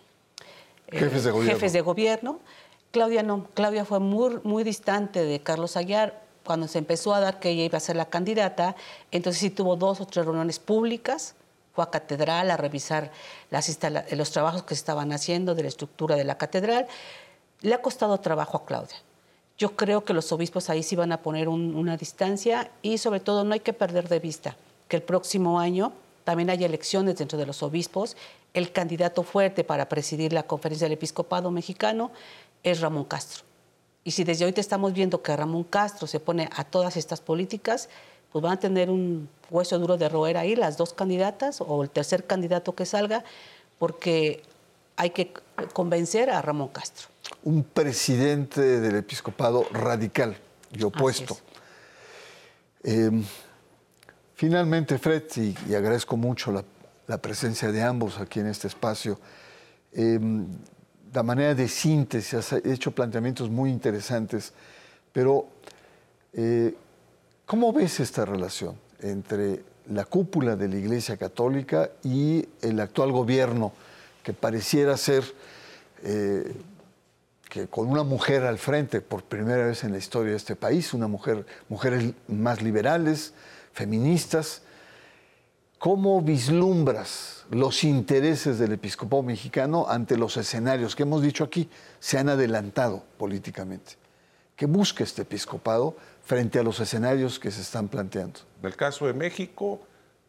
jefes, 0.90 1.24
de 1.24 1.32
jefes, 1.32 1.72
de 1.72 1.80
gobierno. 1.80 2.40
Claudia 2.90 3.22
no, 3.22 3.48
Claudia 3.54 3.84
fue 3.84 4.00
muy, 4.00 4.38
muy 4.44 4.64
distante 4.64 5.24
de 5.24 5.40
Carlos 5.40 5.76
Aguiar. 5.76 6.22
Cuando 6.44 6.68
se 6.68 6.78
empezó 6.78 7.14
a 7.14 7.20
dar 7.20 7.40
que 7.40 7.50
ella 7.50 7.64
iba 7.64 7.78
a 7.78 7.80
ser 7.80 7.96
la 7.96 8.06
candidata, 8.06 8.76
entonces 9.10 9.40
sí 9.40 9.50
tuvo 9.50 9.76
dos 9.76 10.00
o 10.00 10.06
tres 10.06 10.26
reuniones 10.26 10.58
públicas 10.58 11.34
fue 11.74 11.84
a 11.84 11.90
catedral 11.90 12.50
a 12.50 12.56
revisar 12.56 13.10
los 14.12 14.30
trabajos 14.30 14.62
que 14.62 14.74
se 14.74 14.78
estaban 14.78 15.12
haciendo 15.12 15.54
de 15.54 15.62
la 15.62 15.68
estructura 15.68 16.14
de 16.14 16.24
la 16.24 16.38
catedral. 16.38 16.86
Le 17.62 17.74
ha 17.74 17.82
costado 17.82 18.18
trabajo 18.20 18.56
a 18.56 18.64
Claudia. 18.64 18.96
Yo 19.58 19.74
creo 19.74 20.04
que 20.04 20.14
los 20.14 20.30
obispos 20.32 20.70
ahí 20.70 20.82
sí 20.82 20.94
van 20.94 21.12
a 21.12 21.22
poner 21.22 21.48
una 21.48 21.96
distancia 21.96 22.70
y 22.82 22.98
sobre 22.98 23.20
todo 23.20 23.44
no 23.44 23.54
hay 23.54 23.60
que 23.60 23.72
perder 23.72 24.08
de 24.08 24.20
vista 24.20 24.56
que 24.88 24.96
el 24.96 25.02
próximo 25.02 25.58
año 25.58 25.92
también 26.22 26.50
hay 26.50 26.62
elecciones 26.64 27.16
dentro 27.16 27.38
de 27.38 27.46
los 27.46 27.62
obispos. 27.62 28.16
El 28.54 28.72
candidato 28.72 29.22
fuerte 29.24 29.64
para 29.64 29.88
presidir 29.88 30.32
la 30.32 30.44
conferencia 30.44 30.86
del 30.86 30.94
episcopado 30.94 31.50
mexicano 31.50 32.12
es 32.62 32.80
Ramón 32.80 33.04
Castro. 33.04 33.44
Y 34.04 34.12
si 34.12 34.24
desde 34.24 34.44
hoy 34.44 34.52
te 34.52 34.60
estamos 34.60 34.92
viendo 34.92 35.22
que 35.22 35.36
Ramón 35.36 35.64
Castro 35.64 36.06
se 36.06 36.20
pone 36.20 36.48
a 36.54 36.64
todas 36.64 36.96
estas 36.96 37.20
políticas, 37.20 37.88
pues 38.30 38.42
van 38.42 38.52
a 38.52 38.60
tener 38.60 38.90
un 38.90 39.28
hueso 39.50 39.78
duro 39.78 39.96
de 39.96 40.08
roer 40.08 40.36
ahí 40.36 40.56
las 40.56 40.76
dos 40.76 40.92
candidatas 40.92 41.60
o 41.60 41.82
el 41.82 41.90
tercer 41.90 42.26
candidato 42.26 42.74
que 42.74 42.86
salga, 42.86 43.24
porque 43.78 44.42
hay 44.96 45.10
que 45.10 45.32
convencer 45.72 46.30
a 46.30 46.42
Ramón 46.42 46.68
Castro. 46.68 47.08
Un 47.42 47.64
presidente 47.64 48.60
del 48.60 48.96
episcopado 48.96 49.66
radical 49.72 50.36
y 50.72 50.82
opuesto. 50.82 51.38
Em, 52.82 53.24
finalmente, 54.34 54.98
Fred, 54.98 55.24
y, 55.36 55.74
agradezco 55.74 56.16
mucho 56.16 56.52
la, 56.52 56.64
presencia 57.20 57.70
de 57.70 57.82
ambos 57.82 58.18
aquí 58.18 58.40
en 58.40 58.46
este 58.46 58.68
espacio, 58.68 59.18
em, 59.92 60.46
la 61.12 61.22
manera 61.22 61.54
de 61.54 61.68
síntesis, 61.68 62.34
has 62.34 62.52
hecho 62.64 62.90
planteamientos 62.90 63.50
muy 63.50 63.70
interesantes, 63.70 64.52
pero 65.12 65.46
eh, 66.32 66.74
¿Cómo 67.46 67.74
ves 67.74 68.00
esta 68.00 68.24
relación 68.24 68.78
entre 69.00 69.62
la 69.90 70.06
cúpula 70.06 70.56
de 70.56 70.66
la 70.66 70.76
Iglesia 70.76 71.18
Católica 71.18 71.90
y 72.02 72.48
el 72.62 72.80
actual 72.80 73.12
gobierno, 73.12 73.74
que 74.22 74.32
pareciera 74.32 74.96
ser 74.96 75.24
eh, 76.02 76.54
que 77.50 77.66
con 77.66 77.86
una 77.88 78.02
mujer 78.02 78.44
al 78.44 78.58
frente 78.58 79.02
por 79.02 79.24
primera 79.24 79.66
vez 79.66 79.84
en 79.84 79.92
la 79.92 79.98
historia 79.98 80.30
de 80.30 80.38
este 80.38 80.56
país, 80.56 80.94
una 80.94 81.06
mujer, 81.06 81.44
mujeres 81.68 82.14
más 82.28 82.62
liberales, 82.62 83.34
feministas, 83.74 84.62
¿cómo 85.84 86.22
vislumbras 86.22 87.44
los 87.50 87.84
intereses 87.84 88.58
del 88.58 88.72
episcopado 88.72 89.22
mexicano 89.22 89.84
ante 89.86 90.16
los 90.16 90.38
escenarios 90.38 90.96
que 90.96 91.02
hemos 91.02 91.20
dicho 91.20 91.44
aquí 91.44 91.68
se 92.00 92.16
han 92.16 92.30
adelantado 92.30 93.04
políticamente? 93.18 93.96
¿Qué 94.56 94.64
busca 94.64 95.04
este 95.04 95.20
episcopado 95.20 95.94
frente 96.24 96.58
a 96.58 96.62
los 96.62 96.80
escenarios 96.80 97.38
que 97.38 97.50
se 97.50 97.60
están 97.60 97.88
planteando. 97.88 98.40
En 98.62 98.66
el 98.68 98.76
caso 98.76 99.06
de 99.06 99.12
México, 99.12 99.78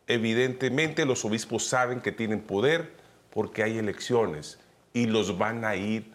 evidentemente 0.07 1.05
los 1.05 1.23
obispos 1.23 1.65
saben 1.65 2.01
que 2.01 2.11
tienen 2.11 2.41
poder 2.41 2.91
porque 3.33 3.63
hay 3.63 3.77
elecciones 3.77 4.59
y 4.91 5.05
los 5.05 5.37
van 5.37 5.63
a 5.63 5.77
ir, 5.77 6.11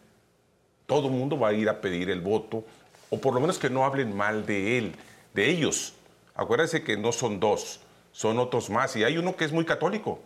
todo 0.85 1.07
el 1.07 1.15
mundo 1.15 1.39
va 1.39 1.49
a 1.49 1.55
ir 1.55 1.71
a 1.71 1.81
pedir 1.81 2.11
el 2.11 2.21
voto, 2.21 2.63
o 3.09 3.19
por 3.19 3.33
lo 3.33 3.41
menos 3.41 3.59
que 3.59 3.71
no 3.71 3.87
hablen 3.87 4.15
mal 4.15 4.45
de 4.45 4.77
él, 4.77 4.97
de 5.33 5.49
ellos. 5.49 5.95
Acuérdense 6.35 6.85
que 6.85 6.99
no 6.99 7.11
son 7.11 7.41
dos, 7.41 7.81
son 8.13 8.39
otros 8.39 8.71
más, 8.71 8.97
y 8.97 9.05
hay 9.05 9.19
uno 9.19 9.37
que 9.37 9.45
es 9.45 9.53
muy 9.53 9.65
católico, 9.65 10.21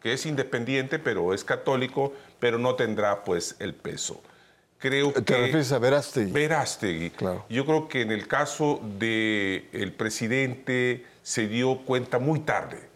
que 0.00 0.12
es 0.12 0.26
independiente, 0.26 0.98
pero 0.98 1.34
es 1.34 1.44
católico, 1.44 2.12
pero 2.38 2.58
no 2.58 2.74
tendrá 2.74 3.24
pues 3.24 3.56
el 3.58 3.74
peso 3.74 4.22
creo 4.80 5.12
¿Te 5.12 5.36
refieres 5.36 5.70
a 5.72 5.78
Verástegui? 5.78 6.32
Verástegui. 6.32 7.10
Claro. 7.10 7.44
Yo 7.48 7.64
creo 7.64 7.86
que 7.86 8.00
en 8.00 8.10
el 8.10 8.26
caso 8.26 8.80
del 8.98 9.92
presidente 9.96 11.06
se 11.22 11.46
dio 11.46 11.82
cuenta 11.84 12.18
muy 12.18 12.40
tarde 12.40 12.88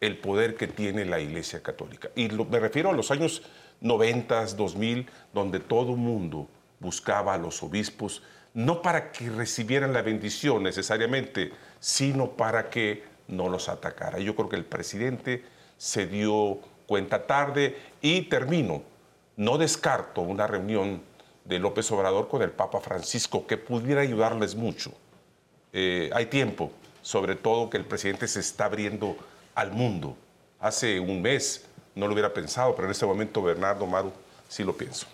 el 0.00 0.18
poder 0.18 0.56
que 0.56 0.68
tiene 0.68 1.04
la 1.04 1.20
Iglesia 1.20 1.62
Católica. 1.62 2.10
Y 2.14 2.28
me 2.28 2.60
refiero 2.60 2.90
a 2.90 2.92
los 2.92 3.10
años 3.10 3.42
90, 3.80 4.46
2000, 4.46 5.08
donde 5.32 5.58
todo 5.58 5.92
el 5.92 5.98
mundo 5.98 6.48
buscaba 6.80 7.34
a 7.34 7.38
los 7.38 7.62
obispos, 7.62 8.22
no 8.52 8.82
para 8.82 9.10
que 9.12 9.30
recibieran 9.30 9.92
la 9.92 10.02
bendición 10.02 10.62
necesariamente, 10.62 11.52
sino 11.80 12.32
para 12.32 12.68
que 12.68 13.04
no 13.28 13.48
los 13.48 13.68
atacara. 13.68 14.18
Yo 14.18 14.34
creo 14.34 14.48
que 14.48 14.56
el 14.56 14.64
presidente 14.64 15.44
se 15.76 16.06
dio 16.06 16.58
cuenta 16.86 17.26
tarde 17.26 17.76
y 18.00 18.22
termino. 18.22 18.82
No 19.36 19.58
descarto 19.58 20.20
una 20.20 20.46
reunión 20.46 21.02
de 21.44 21.58
López 21.58 21.90
Obrador 21.90 22.28
con 22.28 22.42
el 22.42 22.50
Papa 22.50 22.80
Francisco, 22.80 23.46
que 23.46 23.56
pudiera 23.56 24.02
ayudarles 24.02 24.54
mucho. 24.54 24.92
Eh, 25.72 26.10
hay 26.12 26.26
tiempo, 26.26 26.70
sobre 27.00 27.34
todo 27.34 27.70
que 27.70 27.78
el 27.78 27.84
presidente 27.84 28.28
se 28.28 28.40
está 28.40 28.66
abriendo 28.66 29.16
al 29.54 29.72
mundo. 29.72 30.16
Hace 30.60 31.00
un 31.00 31.22
mes 31.22 31.64
no 31.94 32.06
lo 32.06 32.12
hubiera 32.12 32.32
pensado, 32.32 32.74
pero 32.74 32.86
en 32.86 32.92
este 32.92 33.06
momento 33.06 33.42
Bernardo 33.42 33.86
Maru 33.86 34.12
sí 34.48 34.62
lo 34.62 34.76
pienso. 34.76 35.06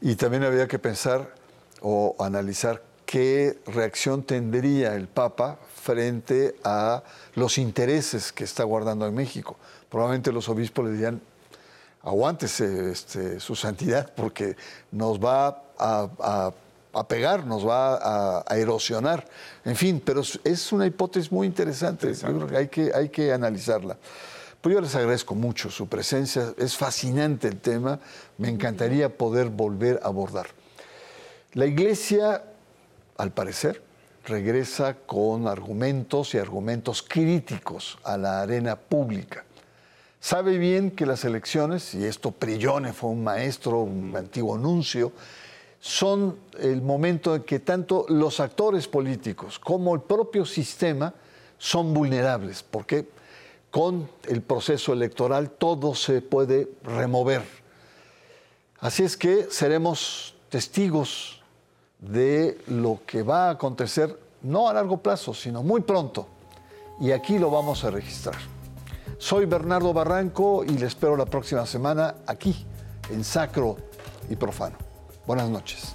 Y 0.00 0.14
también 0.14 0.44
había 0.44 0.68
que 0.68 0.78
pensar 0.78 1.34
o 1.80 2.16
analizar 2.18 2.82
qué 3.08 3.58
reacción 3.64 4.22
tendría 4.22 4.94
el 4.94 5.08
Papa 5.08 5.58
frente 5.82 6.56
a 6.62 7.02
los 7.36 7.56
intereses 7.56 8.32
que 8.32 8.44
está 8.44 8.64
guardando 8.64 9.06
en 9.06 9.14
México. 9.14 9.56
Probablemente 9.88 10.30
los 10.30 10.46
obispos 10.50 10.84
le 10.84 10.92
dirían, 10.92 11.22
aguántese 12.02 12.90
este, 12.90 13.40
su 13.40 13.56
santidad 13.56 14.12
porque 14.14 14.56
nos 14.92 15.18
va 15.18 15.62
a, 15.78 16.52
pegar, 17.08 17.46
nos 17.46 17.66
va 17.66 18.42
a, 18.46 18.56
erosionar. 18.58 19.26
En 19.64 19.74
fin, 19.74 20.02
pero 20.04 20.20
es 20.44 20.70
una 20.70 20.84
hipótesis 20.84 21.32
muy 21.32 21.46
interesante. 21.46 22.12
Yo 22.12 22.26
creo 22.26 22.46
que 22.46 22.56
hay, 22.58 22.68
que 22.68 22.92
hay 22.94 23.08
que 23.08 23.32
analizarla. 23.32 23.96
Pues 24.60 24.74
yo 24.74 24.82
les 24.82 24.94
agradezco 24.94 25.34
mucho 25.34 25.70
su 25.70 25.88
presencia. 25.88 26.52
Es 26.58 26.76
fascinante 26.76 27.48
el 27.48 27.58
tema. 27.58 28.00
Me 28.36 28.50
encantaría 28.50 29.08
poder 29.08 29.48
volver 29.48 29.98
a 30.02 30.08
abordar. 30.08 30.48
La 31.54 31.64
iglesia, 31.64 32.42
al 33.18 33.32
parecer, 33.32 33.82
regresa 34.24 34.94
con 34.94 35.46
argumentos 35.46 36.34
y 36.34 36.38
argumentos 36.38 37.02
críticos 37.02 37.98
a 38.04 38.16
la 38.16 38.42
arena 38.42 38.76
pública. 38.76 39.44
Sabe 40.20 40.58
bien 40.58 40.90
que 40.92 41.06
las 41.06 41.24
elecciones, 41.24 41.94
y 41.94 42.04
esto 42.04 42.30
Prillone 42.30 42.92
fue 42.92 43.10
un 43.10 43.22
maestro, 43.22 43.80
un 43.80 44.16
antiguo 44.16 44.58
nuncio, 44.58 45.12
son 45.80 46.36
el 46.58 46.82
momento 46.82 47.36
en 47.36 47.42
que 47.42 47.60
tanto 47.60 48.04
los 48.08 48.40
actores 48.40 48.88
políticos 48.88 49.58
como 49.58 49.94
el 49.94 50.00
propio 50.00 50.44
sistema 50.44 51.14
son 51.56 51.94
vulnerables, 51.94 52.64
porque 52.64 53.08
con 53.70 54.10
el 54.26 54.42
proceso 54.42 54.92
electoral 54.92 55.50
todo 55.50 55.94
se 55.94 56.20
puede 56.20 56.68
remover. 56.82 57.42
Así 58.80 59.02
es 59.02 59.16
que 59.16 59.48
seremos 59.50 60.34
testigos 60.48 61.37
de 61.98 62.58
lo 62.68 63.00
que 63.06 63.22
va 63.22 63.48
a 63.48 63.50
acontecer, 63.50 64.18
no 64.42 64.68
a 64.68 64.72
largo 64.72 64.98
plazo, 64.98 65.34
sino 65.34 65.62
muy 65.62 65.80
pronto 65.80 66.26
y 67.00 67.12
aquí 67.12 67.38
lo 67.38 67.50
vamos 67.50 67.84
a 67.84 67.90
registrar. 67.90 68.36
Soy 69.18 69.46
Bernardo 69.46 69.92
Barranco 69.92 70.64
y 70.64 70.70
le 70.70 70.86
espero 70.86 71.16
la 71.16 71.26
próxima 71.26 71.66
semana 71.66 72.16
aquí 72.26 72.66
en 73.10 73.24
Sacro 73.24 73.76
y 74.28 74.36
Profano. 74.36 74.76
Buenas 75.26 75.48
noches. 75.48 75.94